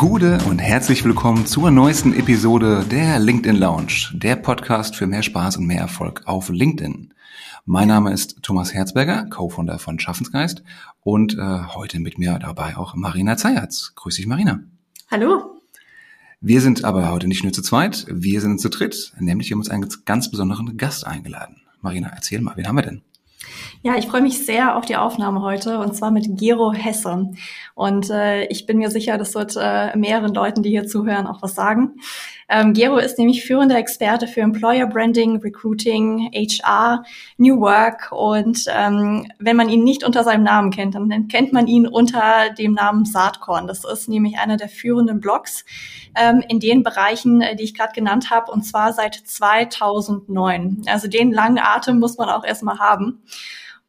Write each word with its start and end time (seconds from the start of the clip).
Gude 0.00 0.38
und 0.48 0.60
herzlich 0.60 1.04
willkommen 1.04 1.44
zur 1.44 1.70
neuesten 1.70 2.14
Episode 2.14 2.86
der 2.90 3.18
LinkedIn 3.18 3.54
Lounge, 3.54 4.08
der 4.14 4.34
Podcast 4.34 4.96
für 4.96 5.06
mehr 5.06 5.22
Spaß 5.22 5.58
und 5.58 5.66
mehr 5.66 5.80
Erfolg 5.82 6.22
auf 6.24 6.48
LinkedIn. 6.48 7.12
Mein 7.66 7.88
Name 7.88 8.10
ist 8.10 8.42
Thomas 8.42 8.72
Herzberger, 8.72 9.26
Co-Founder 9.28 9.78
von 9.78 9.98
Schaffensgeist 9.98 10.62
und 11.02 11.36
äh, 11.36 11.64
heute 11.74 12.00
mit 12.00 12.16
mir 12.16 12.38
dabei 12.38 12.78
auch 12.78 12.94
Marina 12.94 13.36
Zayatz. 13.36 13.92
Grüß 13.94 14.16
dich, 14.16 14.26
Marina. 14.26 14.60
Hallo. 15.10 15.60
Wir 16.40 16.62
sind 16.62 16.82
aber 16.82 17.10
heute 17.10 17.28
nicht 17.28 17.42
nur 17.42 17.52
zu 17.52 17.60
zweit, 17.60 18.06
wir 18.08 18.40
sind 18.40 18.58
zu 18.58 18.70
dritt, 18.70 19.12
nämlich 19.18 19.50
wir 19.50 19.54
haben 19.54 19.60
uns 19.60 19.68
einen 19.68 19.86
ganz 20.06 20.30
besonderen 20.30 20.78
Gast 20.78 21.06
eingeladen. 21.06 21.60
Marina, 21.82 22.08
erzähl 22.08 22.40
mal, 22.40 22.56
wen 22.56 22.66
haben 22.66 22.76
wir 22.76 22.82
denn? 22.84 23.02
Ja, 23.82 23.96
ich 23.96 24.06
freue 24.06 24.22
mich 24.22 24.44
sehr 24.44 24.76
auf 24.76 24.84
die 24.84 24.96
Aufnahme 24.96 25.42
heute 25.42 25.78
und 25.78 25.94
zwar 25.94 26.10
mit 26.10 26.38
Gero 26.38 26.72
Hesse. 26.72 27.30
Und 27.74 28.10
äh, 28.10 28.44
ich 28.46 28.66
bin 28.66 28.78
mir 28.78 28.90
sicher, 28.90 29.18
das 29.18 29.34
wird 29.34 29.56
äh, 29.60 29.96
mehreren 29.96 30.34
Leuten, 30.34 30.62
die 30.62 30.70
hier 30.70 30.86
zuhören, 30.86 31.26
auch 31.26 31.42
was 31.42 31.54
sagen. 31.54 31.96
Ähm, 32.52 32.72
Gero 32.72 32.98
ist 32.98 33.16
nämlich 33.16 33.44
führender 33.44 33.76
Experte 33.76 34.26
für 34.26 34.40
Employer 34.40 34.86
Branding, 34.86 35.36
Recruiting, 35.36 36.32
HR, 36.34 37.04
New 37.36 37.60
Work 37.60 38.10
und 38.10 38.64
ähm, 38.68 39.30
wenn 39.38 39.54
man 39.54 39.68
ihn 39.68 39.84
nicht 39.84 40.02
unter 40.02 40.24
seinem 40.24 40.42
Namen 40.42 40.72
kennt, 40.72 40.96
dann 40.96 41.28
kennt 41.28 41.52
man 41.52 41.68
ihn 41.68 41.86
unter 41.86 42.50
dem 42.58 42.74
Namen 42.74 43.04
Saatkorn. 43.04 43.68
Das 43.68 43.84
ist 43.84 44.08
nämlich 44.08 44.36
einer 44.36 44.56
der 44.56 44.68
führenden 44.68 45.20
Blogs 45.20 45.64
ähm, 46.16 46.42
in 46.48 46.58
den 46.58 46.82
Bereichen, 46.82 47.40
äh, 47.40 47.54
die 47.54 47.62
ich 47.62 47.74
gerade 47.74 47.92
genannt 47.92 48.30
habe 48.30 48.50
und 48.50 48.62
zwar 48.64 48.92
seit 48.92 49.14
2009. 49.14 50.82
Also 50.86 51.06
den 51.06 51.30
langen 51.30 51.60
Atem 51.60 52.00
muss 52.00 52.18
man 52.18 52.28
auch 52.28 52.42
erstmal 52.42 52.80
haben. 52.80 53.22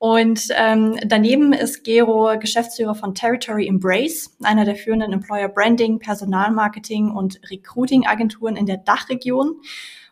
Und 0.03 0.47
ähm, 0.57 0.97
daneben 1.05 1.53
ist 1.53 1.83
Gero 1.83 2.35
Geschäftsführer 2.39 2.95
von 2.95 3.13
Territory 3.13 3.67
Embrace, 3.67 4.35
einer 4.41 4.65
der 4.65 4.75
führenden 4.75 5.13
Employer 5.13 5.47
Branding, 5.47 5.99
Personalmarketing 5.99 7.11
und 7.11 7.39
Recruiting 7.51 8.07
Agenturen 8.07 8.55
in 8.55 8.65
der 8.65 8.77
Dachregion. 8.77 9.61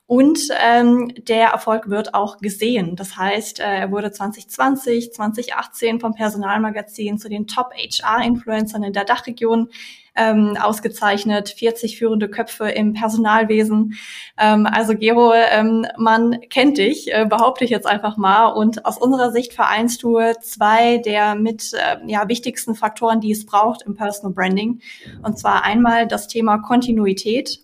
Und 0.10 0.40
ähm, 0.60 1.14
der 1.20 1.50
Erfolg 1.50 1.88
wird 1.88 2.16
auch 2.16 2.40
gesehen. 2.40 2.96
Das 2.96 3.16
heißt, 3.16 3.60
äh, 3.60 3.64
er 3.64 3.92
wurde 3.92 4.12
2020, 4.12 5.14
2018 5.14 6.00
vom 6.00 6.16
Personalmagazin 6.16 7.20
zu 7.20 7.30
den 7.30 7.46
Top 7.46 7.74
HR-Influencern 7.76 8.82
in 8.82 8.94
der 8.94 9.06
Dachregion 9.06 9.70
ähm, 10.16 10.58
ausgezeichnet, 10.60 11.50
40 11.50 12.00
führende 12.00 12.28
Köpfe 12.28 12.70
im 12.70 12.94
Personalwesen. 12.94 14.00
Ähm, 14.40 14.66
also 14.66 14.96
Gero, 14.96 15.32
ähm, 15.36 15.86
man 15.96 16.42
kennt 16.50 16.80
dich, 16.80 17.14
äh, 17.14 17.28
behaupte 17.30 17.64
ich 17.64 17.70
jetzt 17.70 17.86
einfach 17.86 18.18
mal. 18.18 18.48
Und 18.48 18.88
aus 18.88 18.98
unserer 18.98 19.32
Sicht 19.32 19.54
vereinst 19.54 20.02
du 20.02 20.18
zwei 20.42 20.98
der 20.98 21.36
mit 21.36 21.72
äh, 21.74 21.98
ja, 22.08 22.28
wichtigsten 22.28 22.74
Faktoren, 22.74 23.22
die 23.22 23.32
es 23.32 23.46
braucht 23.46 23.84
im 23.84 23.94
Personal 23.94 24.34
Branding. 24.34 24.82
Und 25.22 25.38
zwar 25.38 25.66
einmal 25.66 26.08
das 26.08 26.28
Thema 26.28 26.58
Kontinuität. 26.58 27.60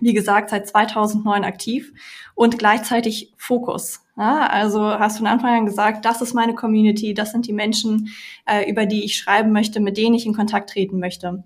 Wie 0.00 0.12
gesagt, 0.12 0.50
seit 0.50 0.68
2009 0.68 1.44
aktiv 1.44 1.92
und 2.34 2.58
gleichzeitig 2.58 3.32
Fokus. 3.36 4.04
Ja, 4.16 4.46
also 4.46 4.82
hast 4.82 5.16
du 5.16 5.18
von 5.20 5.28
Anfang 5.28 5.58
an 5.58 5.66
gesagt, 5.66 6.04
das 6.04 6.22
ist 6.22 6.34
meine 6.34 6.54
Community, 6.54 7.14
das 7.14 7.30
sind 7.30 7.46
die 7.46 7.52
Menschen, 7.52 8.08
äh, 8.46 8.68
über 8.68 8.84
die 8.84 9.04
ich 9.04 9.16
schreiben 9.16 9.52
möchte, 9.52 9.80
mit 9.80 9.96
denen 9.96 10.14
ich 10.14 10.26
in 10.26 10.34
Kontakt 10.34 10.70
treten 10.70 10.98
möchte. 10.98 11.44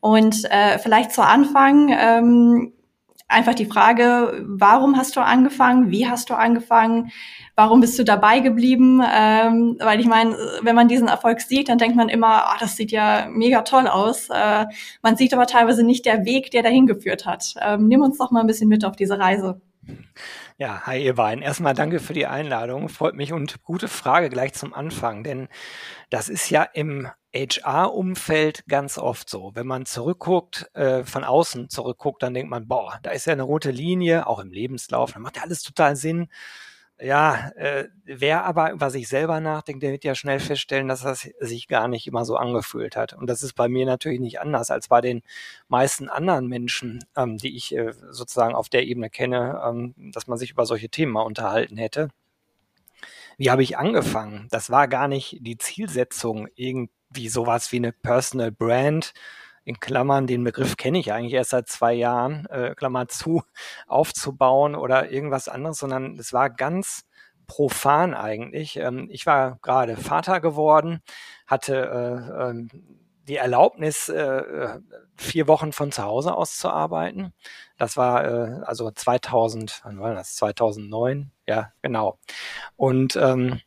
Und 0.00 0.44
äh, 0.50 0.78
vielleicht 0.78 1.12
zu 1.12 1.22
Anfang 1.22 1.88
ähm, 1.90 2.72
einfach 3.32 3.54
die 3.54 3.66
Frage, 3.66 4.44
warum 4.46 4.96
hast 4.96 5.16
du 5.16 5.20
angefangen, 5.20 5.90
wie 5.90 6.06
hast 6.06 6.30
du 6.30 6.34
angefangen, 6.34 7.10
warum 7.56 7.80
bist 7.80 7.98
du 7.98 8.04
dabei 8.04 8.40
geblieben? 8.40 9.02
Ähm, 9.04 9.76
weil 9.80 10.00
ich 10.00 10.06
meine, 10.06 10.36
wenn 10.62 10.76
man 10.76 10.88
diesen 10.88 11.08
Erfolg 11.08 11.40
sieht, 11.40 11.68
dann 11.68 11.78
denkt 11.78 11.96
man 11.96 12.08
immer, 12.08 12.44
oh, 12.48 12.56
das 12.60 12.76
sieht 12.76 12.92
ja 12.92 13.26
mega 13.30 13.62
toll 13.62 13.88
aus. 13.88 14.28
Äh, 14.30 14.66
man 15.02 15.16
sieht 15.16 15.34
aber 15.34 15.46
teilweise 15.46 15.82
nicht 15.82 16.06
der 16.06 16.24
Weg, 16.24 16.50
der 16.50 16.62
dahin 16.62 16.86
geführt 16.86 17.26
hat. 17.26 17.54
Ähm, 17.60 17.88
nimm 17.88 18.02
uns 18.02 18.18
doch 18.18 18.30
mal 18.30 18.40
ein 18.40 18.46
bisschen 18.46 18.68
mit 18.68 18.84
auf 18.84 18.96
diese 18.96 19.18
Reise. 19.18 19.60
Ja, 20.58 20.82
hi 20.86 21.04
ihr 21.04 21.14
beiden. 21.14 21.42
Erstmal 21.42 21.74
danke 21.74 21.98
für 21.98 22.12
die 22.12 22.26
Einladung. 22.26 22.88
Freut 22.88 23.14
mich 23.14 23.32
und 23.32 23.62
gute 23.62 23.88
Frage 23.88 24.28
gleich 24.28 24.52
zum 24.52 24.74
Anfang, 24.74 25.24
denn 25.24 25.48
das 26.10 26.28
ist 26.28 26.50
ja 26.50 26.62
im 26.62 27.08
HR-Umfeld 27.34 28.64
ganz 28.68 28.98
oft 28.98 29.28
so. 29.30 29.52
Wenn 29.54 29.66
man 29.66 29.86
zurückguckt, 29.86 30.70
äh, 30.74 31.04
von 31.04 31.24
außen 31.24 31.70
zurückguckt, 31.70 32.22
dann 32.22 32.34
denkt 32.34 32.50
man, 32.50 32.68
boah, 32.68 32.98
da 33.02 33.10
ist 33.10 33.26
ja 33.26 33.32
eine 33.32 33.42
rote 33.42 33.70
Linie, 33.70 34.26
auch 34.26 34.38
im 34.38 34.52
Lebenslauf, 34.52 35.12
dann 35.12 35.22
macht 35.22 35.36
ja 35.36 35.42
alles 35.42 35.62
total 35.62 35.96
Sinn 35.96 36.28
ja, 37.02 37.50
äh, 37.56 37.88
wer 38.04 38.44
aber 38.44 38.70
über 38.70 38.88
sich 38.90 39.08
selber 39.08 39.40
nachdenkt, 39.40 39.82
der 39.82 39.90
wird 39.90 40.04
ja 40.04 40.14
schnell 40.14 40.38
feststellen, 40.38 40.86
dass 40.86 41.02
das 41.02 41.28
sich 41.40 41.66
gar 41.66 41.88
nicht 41.88 42.06
immer 42.06 42.24
so 42.24 42.36
angefühlt 42.36 42.96
hat. 42.96 43.12
Und 43.12 43.28
das 43.28 43.42
ist 43.42 43.54
bei 43.54 43.68
mir 43.68 43.86
natürlich 43.86 44.20
nicht 44.20 44.40
anders 44.40 44.70
als 44.70 44.86
bei 44.88 45.00
den 45.00 45.22
meisten 45.68 46.08
anderen 46.08 46.46
Menschen, 46.46 47.04
ähm, 47.16 47.38
die 47.38 47.56
ich 47.56 47.74
äh, 47.74 47.92
sozusagen 48.10 48.54
auf 48.54 48.68
der 48.68 48.84
Ebene 48.86 49.10
kenne, 49.10 49.60
ähm, 49.66 49.94
dass 50.12 50.28
man 50.28 50.38
sich 50.38 50.52
über 50.52 50.64
solche 50.64 50.90
Themen 50.90 51.12
mal 51.12 51.22
unterhalten 51.22 51.76
hätte. 51.76 52.08
Wie 53.36 53.50
habe 53.50 53.62
ich 53.64 53.78
angefangen? 53.78 54.46
Das 54.50 54.70
war 54.70 54.86
gar 54.86 55.08
nicht 55.08 55.38
die 55.40 55.58
Zielsetzung, 55.58 56.46
irgendwie 56.54 56.92
sowas 57.28 57.72
wie 57.72 57.76
eine 57.76 57.92
Personal 57.92 58.52
Brand 58.52 59.12
in 59.64 59.78
Klammern, 59.80 60.26
den 60.26 60.44
Begriff 60.44 60.76
kenne 60.76 60.98
ich 60.98 61.12
eigentlich 61.12 61.34
erst 61.34 61.50
seit 61.50 61.68
zwei 61.68 61.92
Jahren, 61.92 62.46
äh, 62.46 62.74
Klammer 62.74 63.08
zu, 63.08 63.42
aufzubauen 63.86 64.74
oder 64.74 65.10
irgendwas 65.10 65.48
anderes, 65.48 65.78
sondern 65.78 66.18
es 66.18 66.32
war 66.32 66.50
ganz 66.50 67.04
profan 67.46 68.14
eigentlich. 68.14 68.76
Ähm, 68.76 69.08
ich 69.10 69.26
war 69.26 69.58
gerade 69.62 69.96
Vater 69.96 70.40
geworden, 70.40 71.00
hatte 71.46 71.76
äh, 71.76 72.50
äh, 72.50 72.66
die 73.28 73.36
Erlaubnis, 73.36 74.08
äh, 74.08 74.78
vier 75.16 75.46
Wochen 75.46 75.72
von 75.72 75.92
zu 75.92 76.02
Hause 76.02 76.34
aus 76.34 76.56
zu 76.56 76.68
arbeiten. 76.68 77.32
Das 77.78 77.96
war 77.96 78.24
äh, 78.24 78.60
also 78.64 78.90
2000, 78.90 79.80
wann 79.84 80.00
war 80.00 80.14
das? 80.14 80.34
2009, 80.36 81.30
ja 81.46 81.72
genau. 81.82 82.18
Und 82.76 83.14
ähm, 83.16 83.60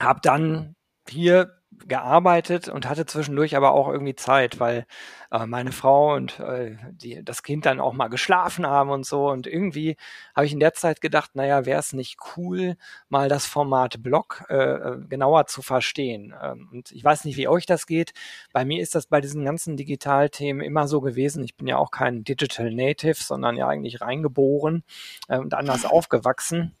habe 0.00 0.20
dann 0.22 0.74
hier 1.08 1.61
gearbeitet 1.86 2.68
und 2.68 2.88
hatte 2.88 3.06
zwischendurch 3.06 3.56
aber 3.56 3.72
auch 3.72 3.88
irgendwie 3.88 4.14
Zeit, 4.14 4.60
weil 4.60 4.86
äh, 5.30 5.46
meine 5.46 5.72
Frau 5.72 6.14
und 6.14 6.38
äh, 6.40 6.76
die, 6.90 7.24
das 7.24 7.42
Kind 7.42 7.66
dann 7.66 7.80
auch 7.80 7.92
mal 7.92 8.08
geschlafen 8.08 8.66
haben 8.66 8.90
und 8.90 9.06
so. 9.06 9.28
Und 9.28 9.46
irgendwie 9.46 9.96
habe 10.34 10.46
ich 10.46 10.52
in 10.52 10.60
der 10.60 10.74
Zeit 10.74 11.00
gedacht, 11.00 11.30
naja, 11.34 11.64
wäre 11.64 11.80
es 11.80 11.92
nicht 11.92 12.18
cool, 12.36 12.76
mal 13.08 13.28
das 13.28 13.46
Format 13.46 14.02
Blog 14.02 14.44
äh, 14.48 14.54
äh, 14.54 14.98
genauer 15.08 15.46
zu 15.46 15.62
verstehen. 15.62 16.34
Ähm, 16.40 16.68
und 16.72 16.92
ich 16.92 17.02
weiß 17.02 17.24
nicht, 17.24 17.36
wie 17.36 17.48
euch 17.48 17.66
das 17.66 17.86
geht. 17.86 18.12
Bei 18.52 18.64
mir 18.64 18.82
ist 18.82 18.94
das 18.94 19.06
bei 19.06 19.20
diesen 19.20 19.44
ganzen 19.44 19.76
Digitalthemen 19.76 20.62
immer 20.62 20.86
so 20.86 21.00
gewesen. 21.00 21.42
Ich 21.44 21.56
bin 21.56 21.66
ja 21.66 21.78
auch 21.78 21.90
kein 21.90 22.24
Digital 22.24 22.72
Native, 22.72 23.22
sondern 23.22 23.56
ja 23.56 23.68
eigentlich 23.68 24.00
reingeboren 24.00 24.84
äh, 25.28 25.38
und 25.38 25.54
anders 25.54 25.84
aufgewachsen. 25.84 26.74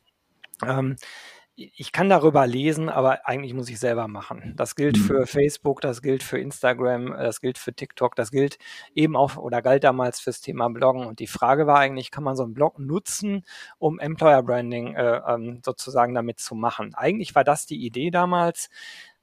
Ähm, 0.64 0.96
ich 1.54 1.92
kann 1.92 2.08
darüber 2.08 2.46
lesen, 2.46 2.88
aber 2.88 3.26
eigentlich 3.28 3.52
muss 3.52 3.68
ich 3.68 3.78
selber 3.78 4.08
machen. 4.08 4.54
Das 4.56 4.74
gilt 4.74 4.96
mhm. 4.96 5.02
für 5.02 5.26
Facebook, 5.26 5.80
das 5.82 6.00
gilt 6.00 6.22
für 6.22 6.38
Instagram, 6.38 7.12
das 7.12 7.40
gilt 7.40 7.58
für 7.58 7.74
TikTok, 7.74 8.16
das 8.16 8.30
gilt 8.30 8.58
eben 8.94 9.16
auch 9.16 9.36
oder 9.36 9.60
galt 9.60 9.84
damals 9.84 10.18
fürs 10.18 10.40
Thema 10.40 10.68
Bloggen. 10.68 11.06
Und 11.06 11.18
die 11.18 11.26
Frage 11.26 11.66
war 11.66 11.78
eigentlich, 11.78 12.10
kann 12.10 12.24
man 12.24 12.36
so 12.36 12.44
einen 12.44 12.54
Blog 12.54 12.78
nutzen, 12.78 13.44
um 13.78 13.98
Employer 13.98 14.42
Branding 14.42 14.94
äh, 14.94 15.20
ähm, 15.28 15.60
sozusagen 15.64 16.14
damit 16.14 16.40
zu 16.40 16.54
machen? 16.54 16.94
Eigentlich 16.94 17.34
war 17.34 17.44
das 17.44 17.66
die 17.66 17.84
Idee 17.84 18.10
damals. 18.10 18.70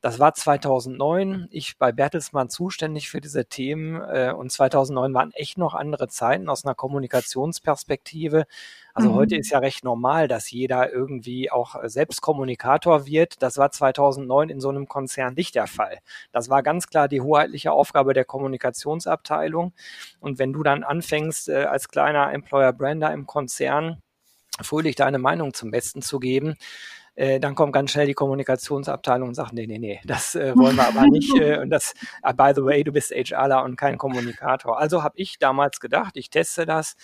Das 0.01 0.17
war 0.17 0.33
2009. 0.33 1.49
Ich 1.51 1.77
bei 1.77 1.91
Bertelsmann 1.91 2.49
zuständig 2.49 3.09
für 3.09 3.19
diese 3.19 3.45
Themen 3.45 4.01
äh, 4.01 4.31
und 4.31 4.49
2009 4.49 5.13
waren 5.13 5.31
echt 5.33 5.57
noch 5.57 5.73
andere 5.73 6.07
Zeiten 6.07 6.47
aus 6.47 6.63
einer 6.63 6.73
Kommunikationsperspektive. 6.73 8.45
Also 8.93 9.09
mhm. 9.09 9.15
heute 9.15 9.35
ist 9.35 9.49
ja 9.49 9.59
recht 9.59 9.83
normal, 9.83 10.29
dass 10.29 10.51
jeder 10.51 10.89
irgendwie 10.89 11.51
auch 11.51 11.75
selbst 11.84 12.22
Kommunikator 12.22 13.05
wird. 13.05 13.43
Das 13.43 13.57
war 13.57 13.72
2009 13.72 14.49
in 14.49 14.61
so 14.61 14.69
einem 14.69 14.87
Konzern 14.87 15.34
nicht 15.34 15.55
der 15.55 15.67
Fall. 15.67 15.99
Das 16.31 16.49
war 16.49 16.63
ganz 16.63 16.87
klar 16.87 17.09
die 17.09 17.19
hoheitliche 17.19 17.73
Aufgabe 17.73 18.13
der 18.13 18.23
Kommunikationsabteilung. 18.23 19.73
Und 20.22 20.40
wenn 20.40 20.53
du 20.53 20.63
dann 20.63 20.85
anfängst, 20.85 21.49
äh, 21.49 21.66
als 21.66 21.90
kleiner 21.90 22.31
Employer 22.31 22.72
Brander 22.72 23.11
im 23.11 23.25
Konzern 23.25 24.02
fröhlich 24.61 24.95
deine 24.95 25.19
Meinung 25.19 25.53
zum 25.53 25.72
Besten 25.72 26.02
zu 26.02 26.19
geben, 26.19 26.55
äh, 27.19 27.41
dann 27.41 27.53
kommt 27.53 27.73
ganz 27.73 27.91
schnell 27.91 28.05
die 28.05 28.13
Kommunikationsabteilung 28.13 29.27
und 29.27 29.35
sagt, 29.35 29.51
nee, 29.51 29.67
nee, 29.67 29.77
nee, 29.77 29.99
das 30.05 30.35
äh, 30.35 30.55
wollen 30.55 30.77
wir 30.77 30.87
aber 30.87 31.05
nicht. 31.07 31.35
Äh, 31.35 31.59
und 31.59 31.69
das, 31.69 31.93
uh, 32.25 32.33
by 32.33 32.53
the 32.55 32.63
way, 32.63 32.83
du 32.83 32.93
bist 32.93 33.11
HRler 33.11 33.63
und 33.63 33.75
kein 33.75 33.97
Kommunikator. 33.97 34.79
Also 34.79 35.03
habe 35.03 35.16
ich 35.17 35.37
damals 35.37 35.81
gedacht, 35.81 36.16
ich 36.16 36.29
teste 36.29 36.66
das 36.66 36.95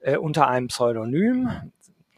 äh, 0.00 0.16
unter 0.16 0.48
einem 0.48 0.68
Pseudonym. 0.68 1.50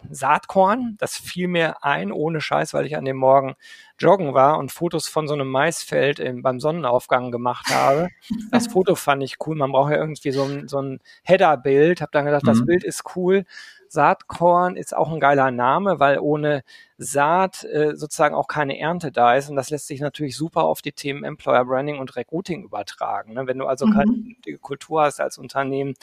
Saatkorn. 0.09 0.97
Das 0.99 1.17
fiel 1.17 1.49
mir 1.49 1.85
ein, 1.85 2.13
ohne 2.13 2.41
Scheiß, 2.41 2.75
weil 2.75 2.87
ich 2.87 2.97
an 2.97 3.05
dem 3.05 3.17
Morgen 3.17 3.55
joggen 3.99 4.35
war 4.35 4.59
und 4.59 4.71
Fotos 4.71 5.09
von 5.09 5.27
so 5.27 5.35
einem 5.35 5.49
Maisfeld 5.49 6.21
im, 6.21 6.43
beim 6.43 6.61
Sonnenaufgang 6.61 7.33
gemacht 7.33 7.69
habe. 7.71 8.09
Das 8.51 8.69
Foto 8.69 8.95
fand 8.95 9.23
ich 9.23 9.37
cool. 9.47 9.57
Man 9.57 9.73
braucht 9.73 9.91
ja 9.91 9.99
irgendwie 9.99 10.33
so 10.33 10.45
ein, 10.45 10.69
so 10.69 10.81
ein 10.81 11.01
Header-Bild. 11.25 12.03
Hab 12.03 12.13
dann 12.13 12.25
gedacht, 12.25 12.45
mhm. 12.45 12.49
das 12.49 12.65
Bild 12.65 12.85
ist 12.85 13.17
cool. 13.17 13.45
Saatkorn 13.93 14.77
ist 14.77 14.97
auch 14.97 15.13
ein 15.13 15.21
geiler 15.21 15.51
Name, 15.51 16.01
weil 16.01 16.19
ohne 16.19 16.63
Saat 16.97 17.65
äh, 17.65 17.95
sozusagen 17.95 18.35
auch 18.35 18.49
keine 18.49 18.79
Ernte 18.79 19.13
da 19.13 19.35
ist. 19.35 19.51
Und 19.51 19.57
das 19.57 19.69
lässt 19.69 19.87
sich 19.87 20.01
natürlich 20.01 20.37
super 20.37 20.65
auf 20.65 20.81
die 20.81 20.93
Themen 20.93 21.25
Employer 21.25 21.67
Branding 21.67 21.99
und 21.99 22.17
Recruiting 22.17 22.65
übertragen. 22.65 23.35
Ne? 23.35 23.47
Wenn 23.47 23.59
du 23.59 23.67
also 23.67 23.87
mhm. 23.87 23.93
keine 23.93 24.13
vernünftige 24.13 24.59
Kultur 24.59 25.03
hast 25.03 25.21
als 25.21 25.37
Unternehmen, 25.37 25.95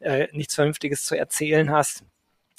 äh, 0.00 0.28
nichts 0.32 0.54
Vernünftiges 0.54 1.06
zu 1.06 1.16
erzählen 1.16 1.70
hast, 1.70 2.04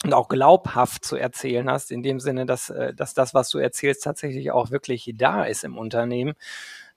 und 0.04 0.16
auch 0.16 0.30
glaubhaft 0.30 1.06
zu 1.06 1.16
erzählen 1.16 1.70
hast, 1.70 1.92
in 1.92 2.02
dem 2.02 2.20
Sinne, 2.20 2.48
dass, 2.48 2.72
äh, 2.72 2.92
dass 2.92 3.14
das, 3.14 3.36
was 3.36 3.52
du 3.52 3.60
erzählst, 3.60 4.04
tatsächlich 4.04 4.50
auch 4.50 4.72
wirklich 4.72 5.14
da 5.16 5.44
ist 5.44 5.64
im 5.64 5.78
Unternehmen, 5.78 6.34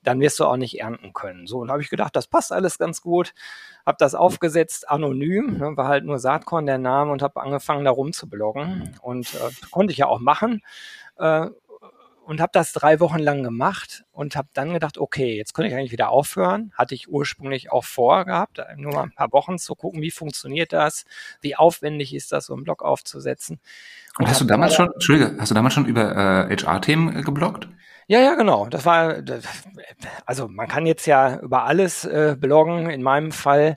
dann 0.04 0.20
wirst 0.20 0.38
du 0.38 0.44
auch 0.44 0.56
nicht 0.56 0.80
ernten 0.80 1.12
können. 1.12 1.46
So, 1.46 1.58
und 1.58 1.70
habe 1.70 1.82
ich 1.82 1.90
gedacht, 1.90 2.14
das 2.14 2.26
passt 2.26 2.52
alles 2.52 2.78
ganz 2.78 3.02
gut. 3.02 3.34
Habe 3.84 3.96
das 3.98 4.14
aufgesetzt, 4.14 4.88
anonym, 4.88 5.58
ne, 5.58 5.76
war 5.76 5.88
halt 5.88 6.04
nur 6.04 6.18
Saatkorn 6.18 6.66
der 6.66 6.78
Name 6.78 7.12
und 7.12 7.22
habe 7.22 7.40
angefangen, 7.40 7.84
da 7.84 7.90
rumzubloggen. 7.90 8.96
Und 9.02 9.34
äh, 9.34 9.68
konnte 9.70 9.92
ich 9.92 9.98
ja 9.98 10.06
auch 10.06 10.20
machen. 10.20 10.62
Äh, 11.18 11.48
und 12.24 12.40
habe 12.40 12.50
das 12.52 12.72
drei 12.72 13.00
Wochen 13.00 13.18
lang 13.18 13.42
gemacht 13.42 14.04
und 14.12 14.36
habe 14.36 14.48
dann 14.54 14.72
gedacht, 14.72 14.98
okay, 14.98 15.36
jetzt 15.36 15.54
könnte 15.54 15.68
ich 15.68 15.74
eigentlich 15.74 15.92
wieder 15.92 16.10
aufhören. 16.10 16.72
Hatte 16.74 16.94
ich 16.94 17.08
ursprünglich 17.08 17.70
auch 17.70 17.84
vorgehabt, 17.84 18.60
nur 18.76 18.92
mal 18.92 19.04
ein 19.04 19.12
paar 19.12 19.32
Wochen 19.32 19.58
zu 19.58 19.74
gucken, 19.74 20.00
wie 20.02 20.10
funktioniert 20.10 20.72
das, 20.72 21.04
wie 21.40 21.56
aufwendig 21.56 22.14
ist 22.14 22.32
das, 22.32 22.46
so 22.46 22.54
einen 22.54 22.64
Blog 22.64 22.82
aufzusetzen. 22.82 23.60
Und, 24.18 24.24
und 24.24 24.30
hast 24.30 24.40
du 24.40 24.44
damals 24.44 24.74
schon, 24.74 24.90
Entschuldige, 24.92 25.36
hast 25.38 25.50
du 25.50 25.54
damals 25.54 25.74
schon 25.74 25.86
über 25.86 26.48
äh, 26.50 26.56
HR-Themen 26.56 27.16
äh, 27.16 27.22
gebloggt? 27.22 27.68
Ja, 28.06 28.20
ja, 28.20 28.34
genau. 28.34 28.66
Das 28.66 28.84
war, 28.84 29.16
also 30.26 30.48
man 30.48 30.68
kann 30.68 30.86
jetzt 30.86 31.06
ja 31.06 31.40
über 31.40 31.64
alles 31.64 32.04
äh, 32.04 32.36
bloggen. 32.38 32.90
In 32.90 33.02
meinem 33.02 33.32
Fall 33.32 33.76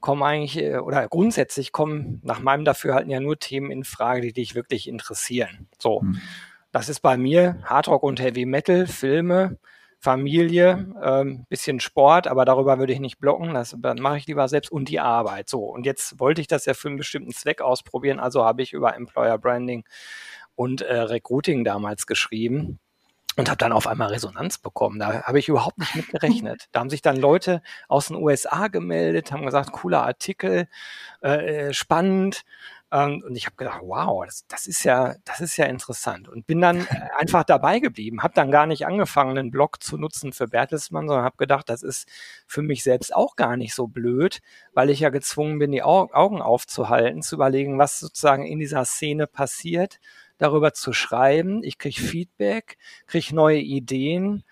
kommen 0.00 0.22
eigentlich, 0.22 0.58
äh, 0.58 0.78
oder 0.78 1.08
grundsätzlich 1.08 1.72
kommen 1.72 2.20
nach 2.24 2.40
meinem 2.40 2.64
Dafürhalten 2.64 3.10
ja 3.10 3.20
nur 3.20 3.38
Themen 3.38 3.70
in 3.70 3.84
Frage, 3.84 4.20
die 4.22 4.32
dich 4.32 4.54
wirklich 4.54 4.88
interessieren. 4.88 5.68
So. 5.78 6.02
Hm. 6.02 6.20
Das 6.76 6.90
ist 6.90 7.00
bei 7.00 7.16
mir 7.16 7.56
Hardrock 7.64 8.02
und 8.02 8.20
Heavy 8.20 8.44
Metal, 8.44 8.86
Filme, 8.86 9.56
Familie, 9.98 10.94
ähm, 11.02 11.46
bisschen 11.48 11.80
Sport, 11.80 12.26
aber 12.26 12.44
darüber 12.44 12.78
würde 12.78 12.92
ich 12.92 13.00
nicht 13.00 13.18
blocken. 13.18 13.54
Das, 13.54 13.74
das 13.78 13.98
mache 13.98 14.18
ich 14.18 14.26
lieber 14.26 14.46
selbst 14.46 14.70
und 14.70 14.90
die 14.90 15.00
Arbeit. 15.00 15.48
So. 15.48 15.60
Und 15.60 15.86
jetzt 15.86 16.20
wollte 16.20 16.42
ich 16.42 16.48
das 16.48 16.66
ja 16.66 16.74
für 16.74 16.88
einen 16.88 16.98
bestimmten 16.98 17.32
Zweck 17.32 17.62
ausprobieren. 17.62 18.20
Also 18.20 18.44
habe 18.44 18.60
ich 18.60 18.74
über 18.74 18.94
Employer 18.94 19.38
Branding 19.38 19.84
und 20.54 20.82
äh, 20.82 20.98
Recruiting 20.98 21.64
damals 21.64 22.06
geschrieben 22.06 22.78
und 23.36 23.48
habe 23.48 23.58
dann 23.58 23.72
auf 23.72 23.86
einmal 23.86 24.08
Resonanz 24.08 24.58
bekommen. 24.58 24.98
Da 24.98 25.22
habe 25.22 25.38
ich 25.38 25.48
überhaupt 25.48 25.78
nicht 25.78 25.94
mit 25.94 26.08
gerechnet. 26.08 26.68
Da 26.72 26.80
haben 26.80 26.90
sich 26.90 27.02
dann 27.02 27.16
Leute 27.16 27.62
aus 27.88 28.08
den 28.08 28.16
USA 28.16 28.68
gemeldet, 28.68 29.32
haben 29.32 29.46
gesagt, 29.46 29.72
cooler 29.72 30.02
Artikel, 30.02 30.68
äh, 31.20 31.72
spannend. 31.72 32.42
Ähm, 32.92 33.22
und 33.26 33.36
ich 33.36 33.46
habe 33.46 33.56
gedacht, 33.56 33.80
wow, 33.82 34.24
das, 34.24 34.46
das 34.48 34.66
ist 34.66 34.84
ja, 34.84 35.14
das 35.24 35.40
ist 35.40 35.56
ja 35.56 35.66
interessant. 35.66 36.28
Und 36.28 36.46
bin 36.46 36.60
dann 36.60 36.86
einfach 37.18 37.44
dabei 37.44 37.80
geblieben. 37.80 38.22
Habe 38.22 38.34
dann 38.34 38.50
gar 38.50 38.66
nicht 38.66 38.86
angefangen, 38.86 39.36
einen 39.38 39.50
Blog 39.50 39.82
zu 39.82 39.98
nutzen 39.98 40.32
für 40.32 40.48
Bertelsmann, 40.48 41.08
sondern 41.08 41.24
habe 41.24 41.36
gedacht, 41.36 41.68
das 41.68 41.82
ist 41.82 42.08
für 42.46 42.62
mich 42.62 42.82
selbst 42.82 43.14
auch 43.14 43.36
gar 43.36 43.56
nicht 43.56 43.74
so 43.74 43.86
blöd, 43.88 44.40
weil 44.72 44.90
ich 44.90 45.00
ja 45.00 45.10
gezwungen 45.10 45.58
bin, 45.58 45.72
die 45.72 45.82
Augen 45.82 46.42
aufzuhalten, 46.42 47.22
zu 47.22 47.36
überlegen, 47.36 47.78
was 47.78 47.98
sozusagen 47.98 48.46
in 48.46 48.58
dieser 48.58 48.84
Szene 48.84 49.26
passiert 49.26 49.98
darüber 50.38 50.72
zu 50.72 50.92
schreiben. 50.92 51.62
Ich 51.62 51.78
kriege 51.78 52.00
Feedback, 52.00 52.78
kriege 53.06 53.34
neue 53.34 53.58
Ideen. 53.58 54.44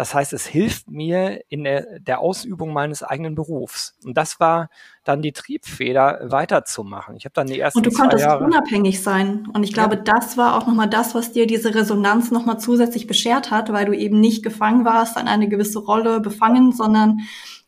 Das 0.00 0.14
heißt, 0.14 0.32
es 0.32 0.46
hilft 0.46 0.90
mir 0.90 1.42
in 1.50 1.62
der, 1.62 2.00
der, 2.00 2.20
Ausübung 2.20 2.72
meines 2.72 3.02
eigenen 3.02 3.34
Berufs. 3.34 3.98
Und 4.02 4.16
das 4.16 4.40
war 4.40 4.70
dann 5.04 5.20
die 5.20 5.32
Triebfeder, 5.32 6.20
weiterzumachen. 6.22 7.16
Ich 7.16 7.26
habe 7.26 7.34
dann 7.34 7.48
die 7.48 7.60
ersten 7.60 7.80
Und 7.80 7.86
du 7.86 7.90
konntest 7.90 8.24
Jahre 8.24 8.42
unabhängig 8.42 9.02
sein. 9.02 9.46
Und 9.52 9.62
ich 9.62 9.74
glaube, 9.74 9.96
ja. 9.96 10.00
das 10.00 10.38
war 10.38 10.56
auch 10.56 10.66
nochmal 10.66 10.88
das, 10.88 11.14
was 11.14 11.32
dir 11.32 11.46
diese 11.46 11.74
Resonanz 11.74 12.30
nochmal 12.30 12.58
zusätzlich 12.58 13.06
beschert 13.06 13.50
hat, 13.50 13.74
weil 13.74 13.84
du 13.84 13.92
eben 13.92 14.20
nicht 14.20 14.42
gefangen 14.42 14.86
warst 14.86 15.18
an 15.18 15.28
eine 15.28 15.50
gewisse 15.50 15.80
Rolle 15.80 16.20
befangen, 16.20 16.72
sondern 16.72 17.18